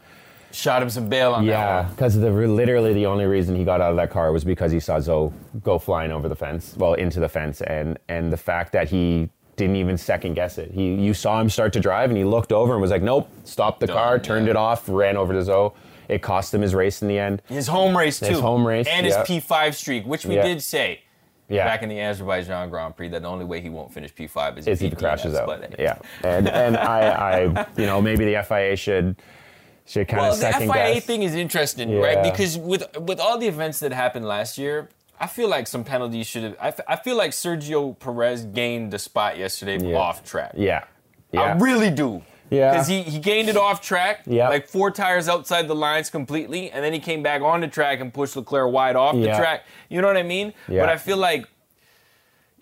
Shot 0.54 0.82
him 0.82 0.88
some 0.88 1.08
bail 1.08 1.32
on 1.32 1.44
that 1.46 1.50
yeah, 1.50 1.82
one. 1.82 1.90
because 1.90 2.14
the 2.16 2.30
literally 2.30 2.92
the 2.92 3.06
only 3.06 3.24
reason 3.24 3.56
he 3.56 3.64
got 3.64 3.80
out 3.80 3.90
of 3.90 3.96
that 3.96 4.10
car 4.10 4.30
was 4.30 4.44
because 4.44 4.70
he 4.70 4.78
saw 4.78 4.98
Zhou 4.98 5.32
go 5.64 5.80
flying 5.80 6.12
over 6.12 6.28
the 6.28 6.36
fence, 6.36 6.76
well 6.76 6.94
into 6.94 7.18
the 7.18 7.28
fence, 7.28 7.60
and 7.62 7.98
and 8.08 8.32
the 8.32 8.36
fact 8.36 8.70
that 8.70 8.88
he 8.88 9.28
didn't 9.56 9.74
even 9.74 9.98
second 9.98 10.34
guess 10.34 10.56
it. 10.58 10.70
He 10.70 10.94
you 10.94 11.12
saw 11.12 11.40
him 11.40 11.50
start 11.50 11.72
to 11.72 11.80
drive, 11.80 12.08
and 12.10 12.16
he 12.16 12.22
looked 12.22 12.52
over 12.52 12.72
and 12.72 12.80
was 12.80 12.92
like, 12.92 13.02
"Nope," 13.02 13.28
stopped 13.42 13.80
the 13.80 13.88
Done, 13.88 13.96
car, 13.96 14.18
turned 14.20 14.46
yeah. 14.46 14.52
it 14.52 14.56
off, 14.56 14.88
ran 14.88 15.16
over 15.16 15.32
to 15.32 15.40
Zhou. 15.40 15.72
It 16.08 16.22
cost 16.22 16.54
him 16.54 16.60
his 16.60 16.72
race 16.72 17.02
in 17.02 17.08
the 17.08 17.18
end. 17.18 17.42
His 17.48 17.66
home 17.66 17.96
race 17.96 18.20
too. 18.20 18.26
His 18.26 18.38
home 18.38 18.64
race, 18.64 18.86
and 18.86 19.04
yeah. 19.04 19.24
his 19.26 19.44
P5 19.44 19.74
streak, 19.74 20.06
which 20.06 20.24
we 20.24 20.36
Yeah. 20.36 20.42
did 20.46 20.62
say 20.62 21.00
Yeah, 21.48 21.64
back 21.66 21.82
in 21.82 21.88
the 21.90 22.00
Azerbaijan 22.00 22.70
Grand 22.70 22.96
Prix 22.96 23.08
that 23.08 23.22
the 23.22 23.28
only 23.28 23.44
way 23.44 23.60
he 23.60 23.68
won't 23.68 23.92
finish 23.92 24.14
P5 24.14 24.58
is, 24.58 24.66
is 24.66 24.80
he 24.80 24.90
crashes 24.90 25.34
out. 25.34 25.46
but- 25.46 25.78
Yeah, 25.78 25.98
and 26.22 26.48
and 26.48 26.76
I, 26.76 27.08
I 27.08 27.66
you 27.76 27.84
know 27.86 28.00
maybe 28.00 28.24
the 28.24 28.42
FIA 28.42 28.76
should 28.76 29.16
should 29.86 30.08
kind 30.08 30.20
of. 30.26 30.38
Well, 30.40 30.52
the 30.52 30.58
FIA 30.58 30.94
guess. 30.94 31.04
thing 31.04 31.22
is 31.22 31.34
interesting, 31.34 31.98
right? 32.00 32.22
Because 32.22 32.56
with 32.56 32.84
with 32.98 33.20
all 33.20 33.36
the 33.38 33.46
events 33.46 33.80
that 33.80 33.92
happened 33.92 34.24
last 34.26 34.56
year, 34.56 34.88
I 35.20 35.26
feel 35.26 35.48
like 35.48 35.66
some 35.66 35.84
penalties 35.84 36.26
should 36.26 36.42
have. 36.44 36.56
I, 36.60 36.68
f- 36.68 36.80
I 36.88 36.96
feel 36.96 37.16
like 37.16 37.32
Sergio 37.32 37.98
Perez 37.98 38.46
gained 38.46 38.90
the 38.90 38.98
spot 38.98 39.36
yesterday 39.36 39.76
Yeah. 39.78 39.98
off 39.98 40.24
track. 40.24 40.52
yeah, 40.56 40.84
yeah. 41.32 41.42
I 41.42 41.52
really 41.58 41.90
do. 41.90 42.22
Yeah. 42.50 42.70
Because 42.72 42.86
he, 42.88 43.02
he 43.02 43.18
gained 43.18 43.48
it 43.48 43.56
off 43.56 43.80
track, 43.80 44.20
Yeah. 44.26 44.48
like 44.48 44.68
four 44.68 44.90
tires 44.90 45.28
outside 45.28 45.66
the 45.66 45.74
lines 45.74 46.10
completely, 46.10 46.70
and 46.70 46.84
then 46.84 46.92
he 46.92 46.98
came 47.00 47.22
back 47.22 47.42
on 47.42 47.60
the 47.60 47.68
track 47.68 48.00
and 48.00 48.12
pushed 48.12 48.36
Leclerc 48.36 48.70
wide 48.72 48.96
off 48.96 49.14
the 49.14 49.26
track. 49.26 49.64
You 49.88 50.00
know 50.00 50.06
what 50.08 50.16
I 50.16 50.22
mean? 50.22 50.52
Yeah. 50.68 50.80
But 50.82 50.88
I 50.90 50.96
feel 50.98 51.16
like 51.16 51.46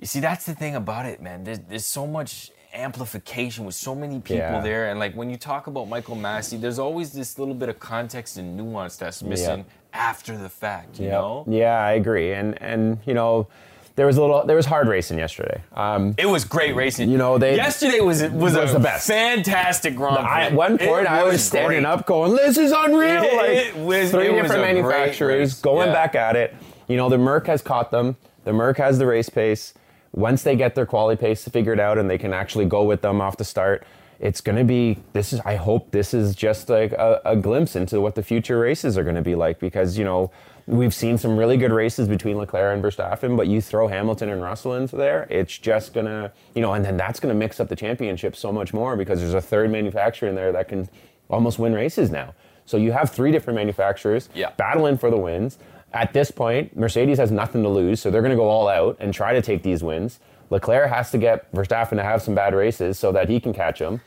You 0.01 0.07
see, 0.07 0.19
that's 0.21 0.45
the 0.47 0.55
thing 0.55 0.75
about 0.75 1.07
it, 1.07 1.23
man. 1.23 1.45
There's, 1.45 1.61
there's 1.61 1.85
so 1.87 2.07
much 2.09 2.51
amplification 2.75 3.65
with 3.65 3.75
so 3.77 3.95
many 3.95 4.17
people 4.19 4.37
Yeah. 4.37 4.61
there, 4.61 4.91
and 4.91 4.99
like 4.99 5.15
when 5.15 5.31
you 5.31 5.37
talk 5.37 5.67
about 5.69 5.89
Michael 5.89 6.17
Masi, 6.17 6.61
there's 6.61 6.79
always 6.81 7.13
this 7.13 7.39
little 7.39 7.55
bit 7.55 7.69
of 7.69 7.79
context 7.79 8.37
and 8.37 8.57
nuance 8.57 8.97
that's 8.97 9.23
missing 9.23 9.65
after 9.93 10.37
the 10.37 10.49
fact. 10.49 10.99
You 10.99 11.05
Yep. 11.07 11.13
know, 11.13 11.45
Yeah, 11.49 11.79
I 11.85 11.93
agree. 11.93 12.33
And 12.33 12.61
and 12.63 12.99
you 13.05 13.15
know, 13.15 13.47
there 13.97 14.07
was 14.07 14.17
a 14.17 14.21
little 14.21 14.45
there 14.47 14.57
was 14.57 14.67
hard 14.67 14.89
racing 14.89 15.19
yesterday. 15.19 15.61
Um, 15.75 16.15
it 16.19 16.27
was 16.27 16.45
great 16.45 16.75
racing. 16.75 17.11
You 17.11 17.19
know, 17.19 17.39
they- 17.39 17.57
yesterday 17.57 18.01
was 18.01 18.23
was, 18.23 18.55
was 18.57 18.71
a 18.71 18.75
the 18.75 18.81
best. 18.81 19.07
fantastic 19.07 19.95
Grand 19.97 20.17
Prix. 20.19 20.27
I, 20.29 20.41
at 20.47 20.53
one 20.55 20.79
point, 20.79 21.07
I 21.07 21.25
was 21.25 21.43
standing 21.45 21.83
great. 21.83 21.85
up 21.87 22.07
going, 22.07 22.35
"This 22.37 22.57
is 22.59 22.73
unreal!" 22.73 23.23
It- 23.23 23.37
like 23.37 23.51
it 23.51 23.77
was- 23.77 24.11
three 24.11 24.33
different 24.33 24.63
manufacturers 24.63 25.61
going 25.61 25.89
Yeah. 25.89 25.95
back 25.95 26.15
at 26.15 26.37
it. 26.37 26.55
You 26.89 26.97
know, 26.97 27.09
the 27.09 27.19
Merc 27.19 27.47
has 27.47 27.63
caught 27.63 27.91
them. 27.91 28.17
The 28.45 28.53
Merc 28.53 28.79
has 28.79 28.99
the 28.99 29.07
race 29.07 29.29
pace. 29.29 29.75
Once 30.15 30.43
they 30.43 30.57
get 30.57 30.75
their 30.75 30.85
quality 30.85 31.19
pace 31.19 31.47
figured 31.49 31.81
out 31.81 31.97
and 31.97 32.11
they 32.11 32.19
can 32.19 32.35
actually 32.35 32.67
go 32.67 32.83
with 32.83 33.01
them 33.01 33.21
off 33.21 33.37
the 33.39 33.45
start, 33.45 33.83
it's 34.23 34.41
going 34.41 34.57
to 34.57 34.65
be. 34.65 34.99
This 35.13 35.33
is. 35.33 35.41
I 35.41 35.57
hope 35.57 35.91
this 35.91 36.15
is 36.15 36.35
just 36.35 36.69
like 36.71 36.93
a, 36.93 37.21
a 37.25 37.37
glimpse 37.37 37.77
into 37.77 38.01
what 38.01 38.15
the 38.15 38.23
future 38.23 38.59
races 38.59 38.97
are 38.97 39.03
going 39.03 39.17
to 39.17 39.23
be 39.23 39.35
like 39.35 39.59
because 39.59 39.99
you 39.99 40.05
know. 40.05 40.31
We've 40.69 40.95
seen 40.95 41.19
some 41.19 41.37
really 41.37 41.57
good 41.57 41.73
races 41.73 42.07
between 42.07 42.39
Leclerc 42.39 42.73
and 42.73 42.85
Verstappen, 42.85 43.37
but 43.37 43.49
you 43.49 43.61
throw 43.61 43.89
Hamilton 43.89 44.29
and 44.29 44.41
Russell 44.41 44.75
into 44.77 44.95
there, 44.95 45.27
it's 45.29 45.59
just 45.59 45.93
gonna, 45.93 46.31
you 46.55 46.63
know, 46.63 46.75
and 46.75 46.85
then 46.85 46.97
that's 46.97 47.19
gonna 47.19 47.35
mix 47.35 47.59
up 47.59 47.67
the 47.69 47.75
championship 47.75 48.37
so 48.37 48.53
much 48.53 48.73
more 48.73 48.97
because 48.97 49.19
there's 49.19 49.35
a 49.35 49.41
third 49.41 49.73
manufacturer 49.73 50.29
in 50.29 50.37
there 50.37 50.53
that 50.53 50.69
can 50.69 50.89
almost 51.29 51.59
win 51.59 51.73
races 51.73 52.13
now. 52.13 52.33
So 52.65 52.77
you 52.77 52.93
have 52.93 53.11
three 53.11 53.33
different 53.33 53.57
manufacturers 53.57 54.29
Yeah. 54.37 54.51
battling 54.57 54.99
for 54.99 55.11
the 55.11 55.17
wins. 55.19 55.59
At 55.93 56.13
this 56.13 56.31
point, 56.31 56.77
Mercedes 56.77 57.19
has 57.19 57.33
nothing 57.33 57.65
to 57.65 57.69
lose, 57.69 58.01
so 58.01 58.13
they're 58.13 58.23
going 58.23 58.31
to 58.31 58.37
go 58.37 58.49
all 58.49 58.69
out 58.69 58.97
and 59.01 59.13
try 59.13 59.33
to 59.35 59.43
take 59.43 59.65
these 59.65 59.83
wins. 59.83 60.21
Leclerc 60.53 60.89
has 60.91 61.11
to 61.11 61.19
get 61.19 61.51
Verstappen 61.53 61.97
to 61.97 62.03
have 62.03 62.23
some 62.23 62.35
bad 62.35 62.55
races 62.55 62.99
so 62.99 63.11
that 63.13 63.29
he 63.29 63.41
can 63.41 63.53
catch 63.53 63.81
him. 63.81 64.01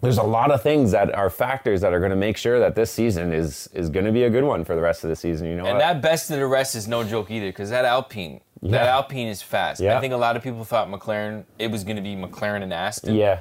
There's 0.00 0.16
a 0.16 0.22
lot 0.22 0.50
of 0.50 0.62
things 0.62 0.92
that 0.92 1.14
are 1.14 1.28
factors 1.28 1.82
that 1.82 1.92
are 1.92 1.98
going 1.98 2.10
to 2.10 2.16
make 2.16 2.38
sure 2.38 2.58
that 2.60 2.74
this 2.74 2.90
season 2.90 3.34
is 3.34 3.68
is 3.74 3.90
going 3.90 4.06
to 4.06 4.12
be 4.12 4.22
a 4.22 4.30
good 4.30 4.44
one 4.44 4.64
for 4.64 4.74
the 4.74 4.80
rest 4.80 5.04
of 5.04 5.10
the 5.10 5.16
season. 5.16 5.46
You 5.46 5.56
know, 5.56 5.64
And 5.66 5.74
what? 5.74 5.78
that 5.80 6.00
best 6.00 6.30
of 6.30 6.38
the 6.38 6.46
rest 6.46 6.74
is 6.74 6.88
no 6.88 7.04
joke 7.04 7.30
either, 7.30 7.48
because 7.48 7.68
that 7.68 7.84
Alpine, 7.84 8.40
that 8.62 8.86
Alpine 8.86 9.26
is 9.26 9.42
fast. 9.42 9.78
Yeah. 9.80 9.98
I 9.98 10.00
think 10.00 10.14
a 10.14 10.16
lot 10.16 10.36
of 10.36 10.42
people 10.42 10.64
thought 10.64 10.88
McLaren, 10.88 11.44
it 11.58 11.70
was 11.70 11.84
going 11.84 11.96
to 11.96 12.02
be 12.02 12.14
McLaren 12.16 12.62
and 12.62 12.72
Aston. 12.72 13.14
yeah, 13.14 13.40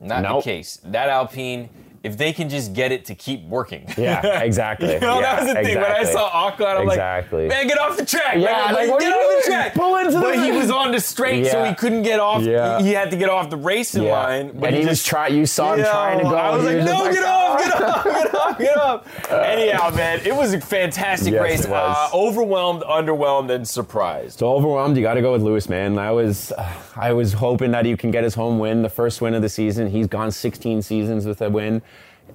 Not 0.00 0.22
Nope. 0.22 0.42
the 0.42 0.50
case. 0.50 0.80
That 0.84 1.08
Alpine, 1.08 1.68
if 2.02 2.16
they 2.18 2.32
can 2.32 2.48
just 2.48 2.72
get 2.72 2.90
it 2.92 3.04
to 3.06 3.14
keep 3.14 3.44
working. 3.44 3.86
yeah, 3.96 4.40
exactly. 4.42 4.94
You 4.94 5.00
know, 5.00 5.20
yeah, 5.20 5.36
that 5.36 5.44
was 5.44 5.54
the 5.54 5.62
thing. 5.62 5.76
When 5.80 5.92
I 5.92 6.02
saw 6.04 6.50
Ocon, 6.50 6.80
I'm 6.80 6.88
Exactly. 6.88 7.42
like, 7.42 7.48
man, 7.50 7.66
get 7.68 7.78
off 7.78 7.96
the 7.96 8.04
track. 8.04 8.34
Yeah, 8.36 8.72
man. 8.72 8.74
like, 8.74 8.98
get 8.98 9.08
you 9.08 9.14
off 9.14 9.44
the 9.44 9.50
track. 9.50 9.74
Pull 9.74 9.96
into 9.98 10.10
the 10.12 10.20
But 10.20 10.44
he 10.44 10.50
was 10.50 10.70
on 10.82 10.90
the 10.92 11.00
straight, 11.00 11.46
so 11.46 11.62
he 11.64 11.74
couldn't 11.74 12.02
get 12.02 12.18
off. 12.20 12.42
Yeah. 12.42 12.80
He 12.82 12.92
had 12.92 13.10
to 13.12 13.16
get 13.16 13.28
off 13.28 13.50
the 13.50 13.56
racing 13.56 14.02
Yeah. 14.04 14.12
line. 14.20 14.50
But 14.58 14.70
and 14.74 14.76
he, 14.82 14.86
was 14.86 15.02
trying. 15.04 15.36
You 15.36 15.46
saw 15.46 15.74
him 15.74 15.80
Yo, 15.80 15.90
trying 15.90 16.18
to 16.18 16.24
go. 16.24 16.34
I 16.34 16.56
was 16.56 16.64
like, 16.64 16.76
no, 16.78 17.02
like, 17.04 17.12
get 17.12 17.24
off, 17.24 17.58
get 17.62 17.82
off, 17.82 18.04
get 18.04 18.34
off, 18.34 18.58
get 18.58 18.76
off. 18.76 19.30
Anyhow, 19.32 19.90
man, 19.94 20.20
it 20.26 20.34
was 20.34 20.54
a 20.54 20.60
fantastic 20.60 21.32
Yes, 21.34 21.42
race. 21.42 21.66
Uh, 21.66 22.08
overwhelmed, 22.12 22.82
underwhelmed, 22.82 23.50
and 23.50 23.66
surprised. 23.66 24.40
So 24.40 24.52
overwhelmed, 24.52 24.96
you 24.96 25.02
got 25.02 25.14
to 25.14 25.22
go 25.22 25.32
with 25.32 25.42
Lewis, 25.42 25.68
man. 25.68 25.98
I 25.98 26.10
was, 26.10 26.52
I 26.96 27.12
was 27.12 27.32
hoping 27.32 27.70
that 27.70 27.84
he 27.86 27.96
can 27.96 28.10
get 28.10 28.24
his 28.24 28.34
home 28.34 28.58
win, 28.58 28.82
the 28.82 28.88
first 28.88 29.20
win 29.20 29.34
of 29.34 29.42
the 29.42 29.48
season. 29.48 29.88
He's 29.88 30.06
gone 30.08 30.30
16 30.32 30.82
seasons 30.82 31.26
with 31.26 31.40
a 31.42 31.48
win. 31.50 31.80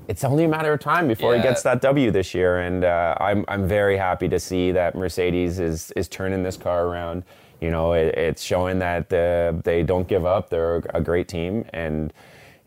It's 0.08 0.24
only 0.24 0.46
a 0.46 0.48
matter 0.48 0.72
of 0.74 0.80
time 0.80 1.08
before 1.08 1.34
Yeah. 1.36 1.42
he 1.42 1.48
gets 1.48 1.64
that 1.64 1.82
W 1.82 2.12
this 2.12 2.34
year, 2.34 2.60
and 2.60 2.84
uh, 2.86 3.16
I'm, 3.20 3.44
I'm 3.50 3.68
very 3.68 3.98
happy 3.98 4.30
to 4.30 4.40
see 4.40 4.72
that 4.72 4.96
Mercedes 4.96 5.60
is 5.60 5.92
is 5.92 6.08
turning 6.08 6.44
this 6.44 6.56
car 6.58 6.86
around. 6.88 7.24
You 7.60 7.72
know, 7.72 7.94
it, 7.94 8.16
it's 8.16 8.42
showing 8.42 8.80
that 8.80 9.12
uh, 9.12 9.60
they 9.64 9.84
don't 9.84 10.08
give 10.08 10.26
up. 10.26 10.50
They're 10.50 10.78
a 10.94 11.02
great 11.02 11.28
team, 11.28 11.66
and 11.74 12.14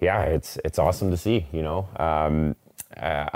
yeah, 0.01 0.23
it's 0.25 0.59
it's 0.65 0.79
awesome 0.79 1.11
to 1.11 1.17
see. 1.17 1.47
You 1.53 1.63
know, 1.63 1.89
um, 1.97 2.57
uh, 3.01 3.27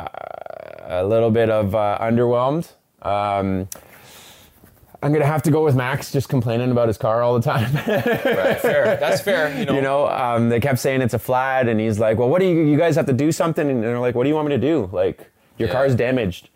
a 0.82 1.04
little 1.04 1.30
bit 1.30 1.48
of 1.48 1.74
uh, 1.74 1.96
underwhelmed. 2.00 2.70
Um, 3.02 3.68
I'm 5.04 5.12
gonna 5.12 5.26
have 5.26 5.42
to 5.42 5.50
go 5.50 5.62
with 5.62 5.76
Max, 5.76 6.10
just 6.10 6.28
complaining 6.28 6.70
about 6.70 6.88
his 6.88 6.96
car 6.98 7.22
all 7.22 7.38
the 7.38 7.42
time. 7.42 7.72
Right, 7.84 8.58
fair. 8.60 8.96
That's 8.98 9.20
fair. 9.20 9.56
You 9.58 9.66
know, 9.66 9.74
you 9.74 9.82
know, 9.82 10.08
um, 10.08 10.48
they 10.48 10.60
kept 10.60 10.78
saying 10.78 11.02
it's 11.02 11.14
a 11.14 11.18
flat, 11.18 11.68
and 11.68 11.78
he's 11.78 11.98
like, 11.98 12.16
"Well, 12.18 12.28
what 12.30 12.40
do 12.40 12.46
you? 12.46 12.62
You 12.62 12.78
guys 12.78 12.96
have 12.96 13.06
to 13.06 13.12
do 13.12 13.30
something." 13.30 13.68
And 13.68 13.82
they're 13.82 13.98
like, 14.00 14.14
"What 14.14 14.22
do 14.24 14.28
you 14.30 14.34
want 14.34 14.48
me 14.48 14.54
to 14.54 14.60
do? 14.60 14.88
Like, 14.92 15.30
your 15.58 15.68
Yeah. 15.68 15.74
car's 15.74 15.94
damaged. 15.94 16.48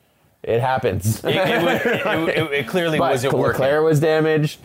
It 0.42 0.60
happens." 0.60 1.22
it, 1.24 1.34
it, 1.36 1.62
was- 1.62 2.28
it- 2.28 2.52
it- 2.52 2.66
clearly 2.68 2.98
But 2.98 3.10
wasn't 3.10 3.34
working. 3.34 3.60
Leclerc 3.60 3.84
was 3.84 4.00
damaged. 4.00 4.60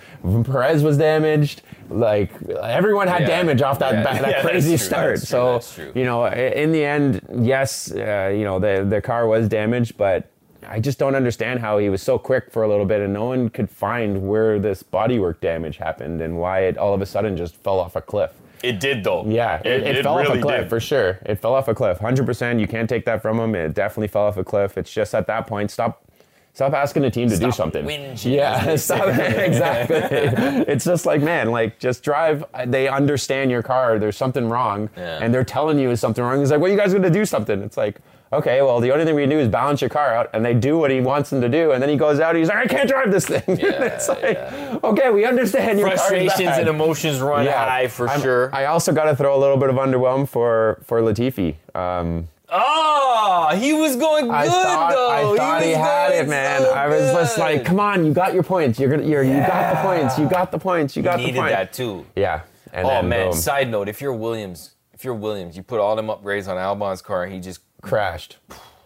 Perez 0.45 0.81
was 0.83 0.97
damaged. 0.97 1.61
Like 1.89 2.31
everyone 2.61 3.07
had 3.09 3.21
Yeah. 3.21 3.27
damage 3.27 3.61
off 3.61 3.79
that 3.79 3.93
Yeah. 3.95 4.03
ba- 4.17 4.21
that 4.21 4.41
crazy 4.41 4.77
start. 4.77 5.17
true, 5.17 5.25
so 5.61 5.61
you 5.93 6.05
know, 6.05 6.25
in 6.25 6.71
the 6.71 6.83
end, 6.85 7.21
yes, 7.41 7.91
uh, 7.91 8.31
you 8.33 8.45
know, 8.45 8.59
the 8.59 8.85
the 8.89 9.01
car 9.01 9.27
was 9.27 9.47
damaged, 9.49 9.97
but 9.97 10.29
I 10.67 10.79
just 10.79 10.99
don't 10.99 11.15
understand 11.15 11.59
how 11.59 11.77
he 11.77 11.89
was 11.89 12.01
so 12.01 12.17
quick 12.17 12.51
for 12.51 12.63
a 12.63 12.67
little 12.67 12.85
bit 12.85 13.01
and 13.01 13.13
no 13.13 13.25
one 13.25 13.49
could 13.49 13.69
find 13.69 14.27
where 14.27 14.59
this 14.59 14.83
bodywork 14.83 15.39
damage 15.39 15.77
happened 15.77 16.21
and 16.21 16.37
why 16.37 16.61
it 16.61 16.77
all 16.77 16.93
of 16.93 17.01
a 17.01 17.05
sudden 17.05 17.35
just 17.37 17.55
fell 17.55 17.79
off 17.79 17.95
a 17.95 18.01
cliff. 18.01 18.31
It 18.63 18.79
did 18.79 19.03
though. 19.03 19.25
Yeah, 19.27 19.61
it, 19.65 19.83
it, 19.83 20.03
fell 20.03 20.17
off 20.19 20.29
a 20.29 20.39
cliff 20.39 20.61
did. 20.61 20.69
for 20.69 20.79
sure. 20.79 21.19
It 21.25 21.35
fell 21.39 21.53
off 21.53 21.67
a 21.67 21.73
cliff, 21.75 21.99
hundred 21.99 22.25
percent. 22.25 22.59
You 22.59 22.67
can't 22.67 22.87
take 22.89 23.03
that 23.05 23.21
from 23.21 23.37
him. 23.39 23.55
It 23.55 23.73
definitely 23.73 24.07
fell 24.07 24.23
off 24.23 24.37
a 24.37 24.43
cliff. 24.43 24.77
It's 24.77 24.91
just 24.93 25.13
at 25.13 25.27
that 25.27 25.47
point, 25.47 25.69
stop, 25.69 26.05
stop 26.53 26.71
asking 26.71 27.01
the 27.03 27.11
team 27.11 27.27
to 27.27 27.35
do 27.35 27.51
Stop 27.51 27.55
something. 27.55 27.85
whinging, 27.85 28.23
Yeah, 28.33 28.75
stop, 28.77 29.07
exactly. 29.19 29.97
it's 30.67 30.85
just 30.85 31.05
like, 31.05 31.21
man, 31.21 31.51
like 31.51 31.77
just 31.79 32.03
drive. 32.03 32.45
They 32.67 32.87
understand 32.87 33.51
your 33.51 33.63
car. 33.63 33.99
There's 33.99 34.15
something 34.17 34.47
wrong, 34.47 34.89
Yeah. 34.95 35.19
and 35.21 35.33
they're 35.33 35.43
telling 35.43 35.77
you 35.77 35.89
is 35.91 35.99
something 35.99 36.23
wrong. 36.23 36.39
He's 36.39 36.51
like, 36.51 36.61
well, 36.61 36.71
you 36.71 36.77
guys 36.77 36.91
going 36.91 37.03
to 37.03 37.09
do 37.09 37.25
something. 37.25 37.61
It's 37.63 37.75
like. 37.77 37.97
Okay, 38.33 38.61
well, 38.61 38.79
the 38.79 38.91
only 38.91 39.05
thing 39.05 39.15
we 39.15 39.21
can 39.23 39.29
do 39.29 39.39
is 39.39 39.47
balance 39.47 39.79
your 39.81 39.89
car 39.89 40.13
out, 40.15 40.29
and 40.33 40.43
they 40.43 40.53
do 40.53 40.77
what 40.77 40.91
he 40.91 40.99
wants 41.01 41.29
them 41.29 41.41
to 41.41 41.49
do, 41.49 41.71
and 41.71 41.81
then 41.81 41.89
he 41.89 41.95
goes 41.95 42.19
out. 42.19 42.31
and 42.31 42.39
He's 42.39 42.47
like, 42.49 42.57
"I 42.57 42.67
can't 42.67 42.89
drive 42.89 43.11
this 43.11 43.25
thing." 43.27 43.43
it's 43.47 44.09
like, 44.09 44.37
okay, 44.83 45.09
we 45.11 45.25
understand 45.25 45.79
your 45.79 45.89
Frustrations 45.89 46.57
and 46.57 46.67
emotions 46.67 47.19
run 47.21 47.45
high 47.45 47.87
for 47.87 48.09
I'm- 48.09 48.21
sure. 48.21 48.49
I 48.53 48.65
also 48.65 48.91
got 48.91 49.05
to 49.05 49.15
throw 49.15 49.37
a 49.37 49.39
little 49.39 49.57
bit 49.57 49.69
of 49.69 49.75
underwhelm 49.75 50.27
for 50.27 50.81
for 50.85 51.01
Latifi. 51.01 51.55
Um, 51.75 52.27
oh, 52.49 53.55
he 53.57 53.73
was 53.73 53.95
going 53.95 54.25
good 54.25 54.33
I 54.33 54.47
thought 54.47 54.91
though. 54.91 55.09
I 55.09 55.37
thought 55.37 55.61
he, 55.61 55.69
was 55.69 55.77
had 55.77 56.11
it, 56.13 56.27
man. 56.29 56.61
so 56.61 56.71
I 56.71 56.87
was 56.87 57.11
just 57.11 57.37
like, 57.37 57.65
come 57.65 57.79
on, 57.79 58.05
you 58.05 58.13
got 58.13 58.33
your 58.33 58.43
points. 58.43 58.79
You're 58.79 58.89
gonna, 58.89 59.07
you're, 59.07 59.23
you 59.23 59.33
got 59.37 59.75
the 59.75 59.81
points. 59.81 60.17
You 60.19 60.27
got 60.29 60.51
the 60.51 60.59
points. 60.59 60.95
You 60.95 61.03
got 61.03 61.17
the 61.17 61.23
points. 61.25 61.35
needed 61.37 61.51
that 61.51 61.73
too. 61.73 62.05
Yeah. 62.15 62.41
And 62.71 62.87
Oh 62.87 63.01
man. 63.03 63.29
boom, 63.31 63.37
Side 63.39 63.69
note: 63.69 63.87
If 63.87 64.01
you're 64.01 64.13
Williams, 64.13 64.71
if 64.93 65.03
you're 65.03 65.13
Williams, 65.13 65.55
you 65.55 65.63
put 65.63 65.79
all 65.79 65.95
them 65.95 66.07
upgrades 66.07 66.47
on 66.47 66.57
Albon's 66.57 67.01
car, 67.01 67.23
and 67.23 67.33
he 67.33 67.39
just 67.39 67.59
crashed. 67.83 68.37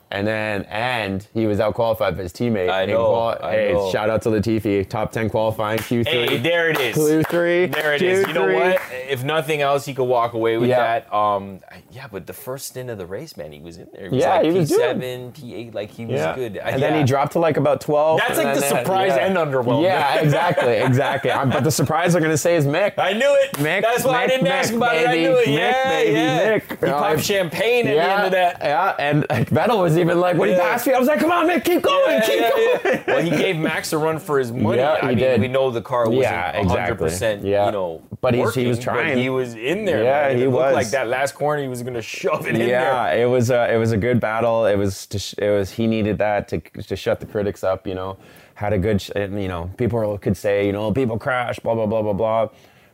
And 0.09 0.25
then, 0.25 0.63
and 0.63 1.27
he 1.33 1.47
was 1.47 1.59
out 1.59 1.73
qualified 1.73 2.15
by 2.15 2.23
his 2.23 2.31
teammate. 2.31 2.69
I 2.69 2.85
know, 2.85 3.13
I 3.41 3.51
hey, 3.51 3.73
know. 3.73 3.91
shout 3.91 4.09
out 4.09 4.21
to 4.21 4.29
Latifi, 4.29 4.87
top 4.87 5.11
ten 5.11 5.29
qualifying 5.29 5.79
Q3. 5.79 6.07
Hey, 6.07 6.37
there 6.37 6.69
it 6.69 6.79
is. 6.79 6.95
Q3. 6.95 7.73
There 7.73 7.93
it 7.93 8.01
is. 8.01 8.25
You 8.25 8.33
know 8.33 8.53
what? 8.53 8.79
If 9.09 9.23
nothing 9.25 9.61
else, 9.61 9.85
he 9.85 9.93
could 9.93 10.05
walk 10.05 10.33
away 10.33 10.57
with 10.57 10.69
Yeah. 10.69 10.99
that. 11.01 11.13
Um, 11.13 11.59
yeah, 11.91 12.07
but 12.09 12.25
the 12.25 12.33
first 12.33 12.67
stint 12.67 12.89
of 12.89 12.97
the 12.97 13.05
race, 13.05 13.35
man, 13.35 13.51
he 13.51 13.59
was 13.59 13.77
in 13.77 13.89
there. 13.93 14.03
He 14.05 14.15
was 14.15 14.21
Yeah, 14.23 14.35
like 14.35 14.45
he 14.45 14.51
was 14.51 14.71
P7, 14.71 15.33
P8, 15.33 15.73
like 15.73 15.91
he 15.91 16.05
was 16.05 16.21
Yeah. 16.21 16.35
good. 16.35 16.57
And 16.57 16.81
then 16.81 16.97
he 16.97 17.03
dropped 17.03 17.33
to 17.33 17.39
like 17.39 17.57
about 17.57 17.81
12. 17.81 18.21
That's 18.25 18.37
like 18.37 18.55
the 18.55 18.61
surprise 18.61 19.13
yeah. 19.15 19.25
and 19.25 19.35
underwhelmed. 19.35 19.83
Yeah, 19.83 20.19
exactly, 20.21 20.75
exactly. 20.77 21.31
Um, 21.31 21.49
but 21.49 21.65
the 21.65 21.71
surprise 21.71 22.15
I'm 22.15 22.21
going 22.21 22.31
to 22.33 22.37
say 22.37 22.55
is 22.55 22.65
Mick. 22.65 22.93
I 22.97 23.11
knew 23.11 23.35
it. 23.43 23.53
Mick, 23.57 23.81
That's 23.81 24.05
why 24.05 24.23
I 24.23 24.27
didn't 24.27 24.47
ask 24.47 24.71
Mick, 24.71 24.77
about 24.77 24.95
it. 24.95 25.07
I 25.07 25.15
knew 25.15 25.35
it. 25.37 25.47
Mick, 25.47 25.57
yeah, 25.57 25.89
baby, 25.89 26.11
yeah. 26.13 26.59
Mick. 26.59 26.69
He 26.69 26.91
popped 26.91 27.23
champagne 27.23 27.87
at 27.87 27.93
the 27.93 28.01
end 28.01 28.25
of 28.25 28.31
that. 28.31 28.57
Yeah, 28.61 28.95
and 28.97 29.25
like, 29.29 29.49
Vettel 29.49 29.81
was 29.81 29.96
even 29.97 30.19
like, 30.19 30.37
when 30.37 30.49
he 30.49 30.55
passed 30.55 30.87
me, 30.87 30.93
I 30.93 30.99
was 30.99 31.07
like, 31.07 31.19
come 31.19 31.31
on, 31.31 31.47
man, 31.47 31.61
keep 31.61 31.81
going, 31.81 32.11
Yeah, 32.11 32.21
keep 32.25 32.39
yeah, 32.39 32.49
going. 32.49 32.79
yeah. 32.85 33.03
Well, 33.07 33.21
he 33.21 33.29
gave 33.31 33.57
Max 33.57 33.93
a 33.93 33.97
run 33.97 34.19
for 34.19 34.39
his 34.39 34.51
money. 34.51 34.77
Yeah, 34.77 34.93
I 34.93 34.99
he 35.01 35.07
mean, 35.07 35.17
did. 35.17 35.41
we 35.41 35.47
know 35.47 35.69
the 35.71 35.81
car 35.81 36.05
wasn't 36.05 36.21
Yeah, 36.23 36.61
100%, 36.61 36.63
exactly. 36.63 37.49
Yeah. 37.51 37.65
you 37.67 37.71
know, 37.71 38.01
But 38.21 38.33
he's- 38.33 38.53
he 38.55 38.65
was 38.67 38.77
working, 38.77 38.93
but 38.93 38.99
trying. 39.01 39.17
he 39.17 39.29
was 39.29 39.55
in 39.55 39.85
there. 39.85 40.03
Yeah, 40.03 40.11
man, 40.21 40.29
and 40.31 40.39
he 40.39 40.45
it 40.45 40.49
looked 40.49 40.57
was. 40.63 40.73
like 40.73 40.89
that 40.91 41.07
last 41.07 41.33
corner, 41.35 41.61
he 41.61 41.67
was 41.67 41.81
going 41.81 41.93
to 41.95 42.01
shove 42.01 42.45
it 42.47 42.55
in 42.55 42.59
there. 42.59 42.67
Yeah, 42.69 43.13
it 43.13 43.25
was 43.25 43.49
a 43.49 43.73
it 43.73 43.77
was 43.77 43.91
a 43.91 43.97
good 43.97 44.19
battle. 44.19 44.65
It 44.65 44.75
was 44.77 45.05
to 45.07 45.19
sh- 45.19 45.35
it 45.37 45.49
was 45.49 45.71
he 45.71 45.87
needed 45.87 46.17
that 46.19 46.47
to 46.49 46.59
to 46.59 46.95
shut 46.95 47.19
the 47.19 47.25
critics 47.25 47.63
up. 47.63 47.85
You 47.87 47.95
know, 47.95 48.17
had 48.55 48.73
a 48.73 48.77
good 48.77 49.01
sh- 49.01 49.11
and, 49.15 49.41
you 49.41 49.47
know 49.47 49.69
people 49.77 50.17
could 50.17 50.35
say 50.37 50.65
you 50.65 50.71
know 50.71 50.91
people 50.91 51.17
crash 51.19 51.59
blah 51.59 51.75
blah 51.75 51.85
blah 51.85 52.01
blah 52.01 52.13
blah. 52.13 52.49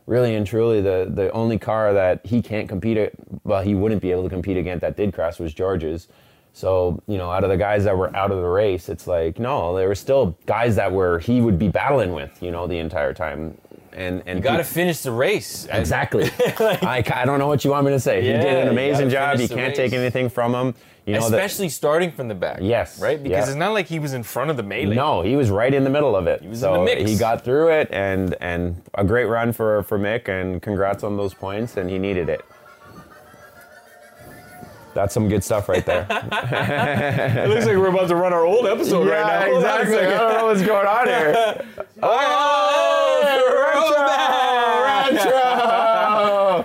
Really 0.06 0.34
and 0.34 0.46
truly, 0.46 0.82
the 0.82 1.10
the 1.10 1.30
only 1.32 1.58
car 1.58 1.94
that 1.94 2.20
he 2.26 2.42
can't 2.42 2.68
compete 2.68 2.98
at, 2.98 3.12
well, 3.44 3.62
he 3.62 3.74
wouldn't 3.74 4.02
be 4.02 4.10
able 4.10 4.24
to 4.24 4.28
compete 4.28 4.58
against 4.58 4.82
that 4.82 4.96
did 4.98 5.14
crash 5.14 5.38
was 5.38 5.54
George's. 5.54 6.08
So 6.54 7.02
you 7.08 7.18
know, 7.18 7.30
out 7.32 7.42
of 7.42 7.50
the 7.50 7.56
guys 7.56 7.82
that 7.84 7.98
were 7.98 8.14
out 8.16 8.30
of 8.30 8.38
the 8.38 8.46
race, 8.48 8.88
it's 8.88 9.08
like 9.08 9.40
no, 9.40 9.76
there 9.76 9.88
were 9.88 9.96
still 9.96 10.38
guys 10.46 10.76
that 10.76 10.92
were 10.92 11.18
he 11.18 11.40
would 11.40 11.58
be 11.58 11.68
battling 11.68 12.12
with, 12.12 12.40
you 12.40 12.52
know, 12.52 12.68
the 12.68 12.78
entire 12.78 13.12
time. 13.12 13.58
and 13.92 14.22
and 14.24 14.38
You 14.38 14.42
got 14.42 14.58
to 14.58 14.64
finish 14.64 15.00
the 15.00 15.10
race. 15.10 15.66
exactly. 15.68 16.30
I, 16.58 17.02
I 17.12 17.24
don't 17.24 17.40
know 17.40 17.48
what 17.48 17.64
you 17.64 17.72
want 17.72 17.86
me 17.86 17.92
to 17.92 17.98
say. 17.98 18.22
he 18.22 18.28
did 18.28 18.46
an 18.46 18.68
amazing 18.68 19.10
job. 19.10 19.40
You 19.40 19.48
can't 19.48 19.68
race. 19.68 19.76
take 19.76 19.92
anything 19.92 20.28
from 20.28 20.54
him. 20.54 20.74
You 21.06 21.14
know. 21.14 21.26
Especially 21.26 21.68
starting 21.68 22.12
from 22.12 22.28
the 22.28 22.34
back. 22.34 22.60
Yes, 22.62 22.98
Right? 22.98 23.22
Because 23.22 23.46
yeah. 23.46 23.46
it's 23.46 23.56
not 23.56 23.72
like 23.74 23.86
he 23.88 23.98
was 23.98 24.14
in 24.14 24.22
front 24.22 24.50
of 24.50 24.56
the 24.56 24.62
melee. 24.62 24.94
No, 24.94 25.20
he 25.22 25.36
was 25.36 25.50
right 25.50 25.74
in 25.74 25.84
the 25.84 25.90
middle 25.90 26.16
of 26.16 26.26
it. 26.26 26.40
He 26.40 26.48
was 26.48 26.60
so 26.60 26.74
in 26.74 26.80
the 26.80 26.94
mix. 26.94 27.10
he 27.10 27.18
got 27.18 27.44
through 27.44 27.72
it, 27.72 27.88
and 27.90 28.36
and 28.40 28.80
a 28.94 29.04
great 29.04 29.26
run 29.26 29.52
for 29.52 29.82
for 29.82 29.98
Mick, 29.98 30.28
and 30.28 30.62
congrats 30.62 31.02
on 31.02 31.16
those 31.16 31.34
points, 31.34 31.76
and 31.76 31.90
he 31.90 31.98
needed 31.98 32.28
it. 32.28 32.42
That's 34.94 35.12
some 35.12 35.28
good 35.28 35.44
stuff 35.44 35.68
right 35.68 35.84
there. 35.84 36.06
It 37.44 37.48
looks 37.48 37.66
like 37.66 37.76
we're 37.76 37.88
about 37.88 38.08
to 38.08 38.16
run 38.16 38.32
our 38.32 38.44
old 38.44 38.66
episode 38.66 39.08
right 39.08 39.26
now. 39.26 39.56
Exactly. 39.56 39.98
I 39.98 40.18
don't 40.18 40.32
know 40.38 40.46
what's 40.46 40.62
going 40.62 40.86
on 40.86 41.06
here. 41.06 41.66
Oh, 42.06 43.22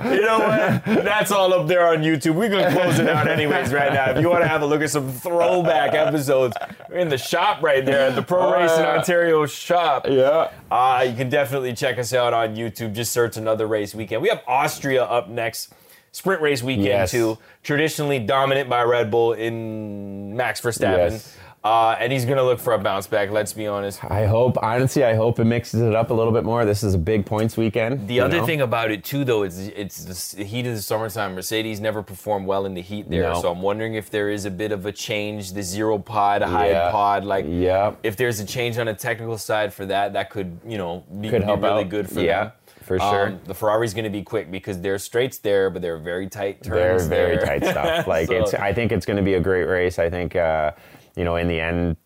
You 0.03 0.21
know 0.21 0.39
what? 0.39 0.85
That's 1.05 1.31
all 1.31 1.53
up 1.53 1.67
there 1.67 1.87
on 1.87 1.99
YouTube. 1.99 2.35
We're 2.35 2.49
gonna 2.49 2.71
close 2.71 2.99
it 2.99 3.07
out 3.09 3.27
anyways 3.27 3.73
right 3.73 3.91
now. 3.93 4.11
If 4.11 4.21
you 4.21 4.29
want 4.29 4.43
to 4.43 4.47
have 4.47 4.61
a 4.61 4.65
look 4.65 4.81
at 4.81 4.89
some 4.89 5.11
throwback 5.11 5.93
episodes, 5.93 6.55
we're 6.89 6.97
in 6.97 7.09
the 7.09 7.17
shop 7.17 7.61
right 7.63 7.85
there 7.85 8.07
at 8.09 8.15
the 8.15 8.21
Pro 8.21 8.53
Oh, 8.53 8.55
Racing. 8.59 8.85
Ontario 8.85 9.45
shop. 9.45 10.05
Yeah. 10.07 10.51
Uh, 10.71 11.05
you 11.09 11.15
can 11.15 11.29
definitely 11.29 11.73
check 11.73 11.97
us 11.97 12.13
out 12.13 12.33
on 12.33 12.55
YouTube. 12.55 12.93
Just 12.93 13.11
search 13.11 13.37
another 13.37 13.67
race 13.67 13.93
weekend. 13.95 14.21
We 14.21 14.29
have 14.29 14.41
Austria 14.47 15.03
up 15.03 15.27
next. 15.29 15.73
Sprint 16.11 16.41
race 16.41 16.63
weekend 16.63 16.85
Yes. 16.87 17.11
too. 17.11 17.37
Traditionally 17.63 18.19
dominant 18.19 18.69
by 18.69 18.83
Red 18.83 19.11
Bull 19.11 19.33
in 19.33 20.35
Max 20.35 20.61
Verstappen. 20.61 21.11
Yes. 21.11 21.35
Uh, 21.61 21.93
and 21.99 22.09
he's 22.13 22.23
gonna 22.23 22.41
look 22.41 22.57
for 22.57 22.71
a 22.73 22.77
bounce 22.79 23.05
back. 23.05 23.31
Let's 23.31 23.51
be 23.51 23.67
honest. 23.67 24.01
I 24.05 24.25
hope, 24.25 24.57
honestly, 24.63 25.03
I 25.03 25.13
hope 25.13 25.39
it 25.39 25.43
mixes 25.43 25.81
it 25.81 25.93
up 25.93 26.09
a 26.09 26.13
little 26.13 26.31
bit 26.31 26.45
more. 26.45 26.63
This 26.63 26.83
is 26.83 26.93
a 26.93 26.97
big 26.97 27.25
points 27.25 27.57
weekend. 27.57 28.07
The 28.07 28.21
other 28.21 28.37
know? 28.37 28.45
thing 28.45 28.61
about 28.61 28.91
it 28.91 29.03
too, 29.03 29.25
though, 29.25 29.43
is 29.43 29.67
it's 29.67 30.33
the 30.35 30.45
heat 30.45 30.65
of 30.67 30.73
the 30.75 30.81
summertime. 30.81 31.35
Mercedes 31.35 31.81
never 31.81 32.01
performed 32.01 32.47
well 32.47 32.65
in 32.65 32.75
the 32.75 32.81
heat 32.81 33.09
there, 33.09 33.23
No. 33.23 33.41
so 33.41 33.51
I'm 33.51 33.61
wondering 33.61 33.95
if 33.95 34.09
there 34.09 34.29
is 34.29 34.45
a 34.45 34.51
bit 34.51 34.71
of 34.71 34.85
a 34.85 34.93
change. 34.93 35.51
The 35.51 35.61
zero 35.61 35.97
pod, 35.99 36.41
high 36.43 36.69
Yeah. 36.69 36.91
pod, 36.91 37.25
like 37.25 37.43
Yeah. 37.45 37.91
if 38.03 38.15
there's 38.15 38.39
a 38.39 38.45
change 38.45 38.77
on 38.77 38.85
the 38.85 38.93
technical 38.93 39.37
side 39.37 39.73
for 39.73 39.85
that, 39.87 40.13
that 40.13 40.29
could 40.29 40.59
you 40.65 40.77
know 40.77 41.03
be, 41.19 41.29
Could 41.29 41.45
be 41.45 41.53
really 41.55 41.83
out. 41.83 41.89
good 41.89 42.09
for 42.09 42.21
Yeah, 42.21 42.43
them. 42.45 42.51
For 42.89 42.97
sure. 42.97 43.27
Um, 43.27 43.39
the 43.45 43.53
Ferrari's 43.53 43.93
going 43.93 44.05
to 44.05 44.09
be 44.09 44.23
quick 44.23 44.49
because 44.49 44.81
there's 44.81 45.03
straights 45.03 45.37
there, 45.37 45.69
but 45.69 45.79
they're 45.83 45.99
very 45.99 46.27
tight 46.27 46.63
turns. 46.63 47.07
They're 47.07 47.27
very 47.27 47.37
there. 47.37 47.59
tight 47.59 47.65
stuff. 47.69 48.07
Like 48.07 48.29
So- 48.29 48.33
it's, 48.33 48.55
I 48.55 48.73
think 48.73 48.91
it's 48.91 49.05
going 49.05 49.17
to 49.17 49.23
be 49.23 49.35
a 49.35 49.39
great 49.39 49.65
race. 49.65 49.99
I 49.99 50.09
think, 50.09 50.35
uh, 50.35 50.71
you 51.15 51.23
know, 51.23 51.35
in 51.35 51.47
the 51.47 51.59
end, 51.59 51.97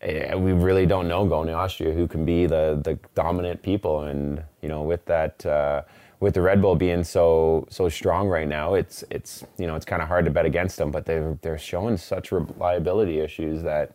eh, 0.00 0.34
we 0.34 0.52
really 0.52 0.84
don't 0.84 1.06
know 1.06 1.24
going 1.26 1.46
to 1.46 1.52
Austria 1.52 1.92
who 1.94 2.08
can 2.08 2.24
be 2.24 2.46
the 2.46 2.80
the 2.82 2.98
dominant 3.14 3.62
people, 3.62 4.02
and 4.02 4.42
you 4.62 4.68
know, 4.68 4.82
with 4.82 5.04
that, 5.06 5.46
uh, 5.46 5.82
with 6.18 6.34
the 6.34 6.42
Red 6.42 6.60
Bull 6.60 6.74
being 6.74 7.04
so 7.04 7.64
so 7.70 7.88
strong 7.88 8.26
right 8.28 8.48
now, 8.48 8.74
it's 8.74 9.04
it's 9.12 9.44
you 9.58 9.68
know, 9.68 9.76
it's 9.76 9.86
kind 9.86 10.02
of 10.02 10.08
hard 10.08 10.24
to 10.24 10.32
bet 10.32 10.44
against 10.44 10.76
them. 10.76 10.90
But 10.90 11.06
they're 11.06 11.38
they're 11.42 11.56
showing 11.56 11.96
such 11.96 12.32
reliability 12.32 13.20
issues 13.20 13.62
that. 13.62 13.92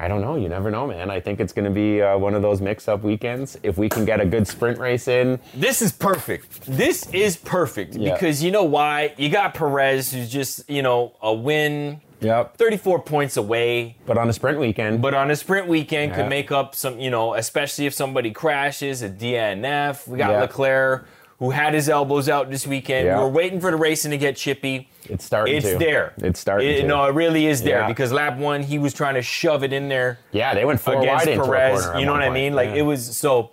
I 0.00 0.08
don't 0.08 0.22
know. 0.22 0.36
You 0.36 0.48
never 0.48 0.70
know, 0.70 0.86
man. 0.86 1.10
I 1.10 1.20
think 1.20 1.40
it's 1.40 1.52
going 1.52 1.66
to 1.66 1.70
be 1.70 2.00
uh, 2.00 2.16
one 2.16 2.34
of 2.34 2.40
those 2.40 2.62
mix-up 2.62 3.02
weekends. 3.02 3.58
If 3.62 3.76
we 3.76 3.90
can 3.90 4.06
get 4.06 4.18
a 4.18 4.24
good 4.24 4.48
sprint 4.48 4.78
race 4.78 5.06
in, 5.08 5.38
This 5.54 5.82
is 5.82 5.92
perfect. 5.92 6.62
This 6.62 7.06
is 7.12 7.36
perfect 7.36 7.94
Yeah. 7.96 8.14
because 8.14 8.42
you 8.42 8.50
know 8.50 8.64
why? 8.64 9.12
You 9.18 9.28
got 9.28 9.52
Perez, 9.52 10.10
who's 10.10 10.30
just 10.32 10.68
you 10.70 10.80
know 10.80 11.12
a 11.20 11.34
win, 11.34 12.00
yep. 12.20 12.56
34 12.56 13.02
points 13.02 13.36
away. 13.36 13.98
But 14.06 14.16
on 14.16 14.28
a 14.30 14.32
sprint 14.32 14.58
weekend, 14.58 15.02
But 15.02 15.12
on 15.12 15.30
a 15.30 15.36
sprint 15.36 15.68
weekend, 15.68 16.12
Yeah. 16.12 16.16
could 16.16 16.28
make 16.30 16.50
up 16.50 16.74
some, 16.74 16.98
you 16.98 17.10
know, 17.10 17.34
especially 17.34 17.84
if 17.84 17.92
somebody 17.92 18.30
crashes, 18.30 19.02
a 19.02 19.10
DNF. 19.10 20.08
We 20.08 20.16
got 20.16 20.30
Yeah. 20.30 20.40
Leclerc, 20.40 21.06
who 21.40 21.50
had 21.50 21.72
his 21.74 21.88
elbows 21.88 22.28
out 22.28 22.50
this 22.50 22.66
weekend. 22.66 23.06
Yeah. 23.06 23.16
We 23.16 23.22
are 23.24 23.28
waiting 23.28 23.60
for 23.60 23.70
the 23.72 23.76
racing 23.78 24.10
to 24.12 24.18
get 24.18 24.36
chippy. 24.36 24.88
it's 25.06 25.24
starting 25.24 25.56
It's 25.56 25.66
to. 25.70 25.78
there. 25.78 26.12
It's 26.18 26.38
starting 26.38 26.68
It-. 26.68 26.86
No, 26.86 27.02
it 27.06 27.14
really 27.14 27.46
is 27.46 27.62
there 27.62 27.80
Yeah. 27.80 27.88
because 27.88 28.12
lap 28.12 28.36
one, 28.36 28.62
he 28.62 28.78
was 28.78 28.92
trying 28.94 29.14
to 29.14 29.22
shove 29.22 29.64
it 29.64 29.72
in 29.72 29.88
there 29.88 30.18
Yeah, 30.32 30.54
they 30.54 30.64
went 30.66 30.80
four 30.80 31.00
against 31.00 31.26
wide 31.26 31.32
into 31.32 31.42
a 31.42 31.46
Perez. 31.46 31.82
corner. 31.86 31.98
You 31.98 32.06
know 32.06 32.12
what 32.12 32.22
I 32.22 32.28
mean? 32.30 32.52
Like 32.54 32.68
Yeah. 32.68 32.76
it 32.76 32.82
was 32.82 33.16
so. 33.16 33.50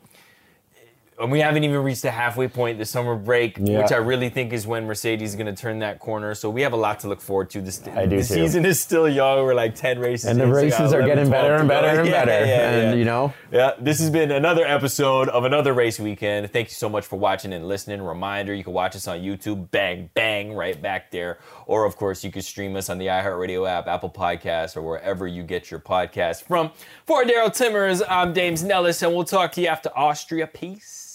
And 1.19 1.31
we 1.31 1.39
haven't 1.39 1.63
even 1.63 1.81
reached 1.81 2.03
the 2.03 2.11
halfway 2.11 2.47
point, 2.47 2.77
the 2.77 2.85
summer 2.85 3.15
break, 3.15 3.57
Yeah. 3.59 3.81
which 3.81 3.91
I 3.91 3.95
really 3.97 4.29
think 4.29 4.53
is 4.53 4.67
when 4.67 4.85
Mercedes 4.85 5.29
is 5.31 5.35
going 5.35 5.47
to 5.47 5.59
turn 5.59 5.79
that 5.79 5.97
corner. 5.97 6.35
So 6.35 6.47
we 6.51 6.61
have 6.61 6.73
a 6.73 6.77
lot 6.77 6.99
to 6.99 7.07
look 7.07 7.21
forward 7.21 7.49
to. 7.51 7.61
This, 7.61 7.81
I 7.95 8.05
do 8.05 8.17
the 8.17 8.17
too. 8.17 8.35
season 8.35 8.65
is 8.65 8.79
still 8.79 9.09
young. 9.09 9.43
We're 9.43 9.55
like 9.55 9.73
10 9.73 9.97
races 9.97 10.29
And 10.29 10.39
the 10.39 10.45
races 10.45 10.93
are 10.93 11.01
11, 11.01 11.07
getting 11.07 11.31
better 11.31 11.55
and 11.55 11.67
better 11.67 11.87
and 12.01 12.07
Yeah, 12.07 12.25
better. 12.25 12.45
yeah, 12.45 12.69
and 12.91 12.99
you 12.99 13.05
know, 13.05 13.33
Yeah, 13.51 13.71
this 13.79 13.97
has 13.99 14.11
been 14.11 14.29
another 14.31 14.63
episode 14.63 15.27
of 15.29 15.43
another 15.43 15.73
race 15.73 15.99
weekend. 15.99 16.51
Thank 16.53 16.67
you 16.67 16.75
so 16.75 16.87
much 16.87 17.03
for 17.07 17.17
watching 17.17 17.51
and 17.51 17.67
listening. 17.67 17.99
Reminder, 18.03 18.53
you 18.53 18.63
can 18.63 18.73
watch 18.73 18.95
us 18.95 19.07
on 19.07 19.19
YouTube, 19.19 19.71
bang, 19.71 20.11
bang, 20.13 20.53
right 20.53 20.79
back 20.79 21.09
there. 21.09 21.39
Or, 21.65 21.85
of 21.85 21.95
course, 21.95 22.23
you 22.23 22.31
can 22.31 22.43
stream 22.43 22.75
us 22.75 22.91
on 22.91 22.99
the 22.99 23.07
iHeartRadio 23.07 23.67
app, 23.67 23.87
Apple 23.87 24.11
Podcasts, 24.11 24.77
or 24.77 24.83
wherever 24.83 25.25
you 25.25 25.41
get 25.41 25.71
your 25.71 25.79
podcast 25.79 26.43
from. 26.43 26.69
For 27.07 27.23
Darryl 27.23 27.51
Timmers, 27.51 28.03
I'm 28.07 28.33
Dames 28.33 28.63
Nellas, 28.63 29.01
and 29.01 29.15
we'll 29.15 29.23
talk 29.25 29.51
to 29.53 29.61
you 29.61 29.67
after 29.67 29.89
Austria. 29.97 30.45
Peace. 30.45 31.05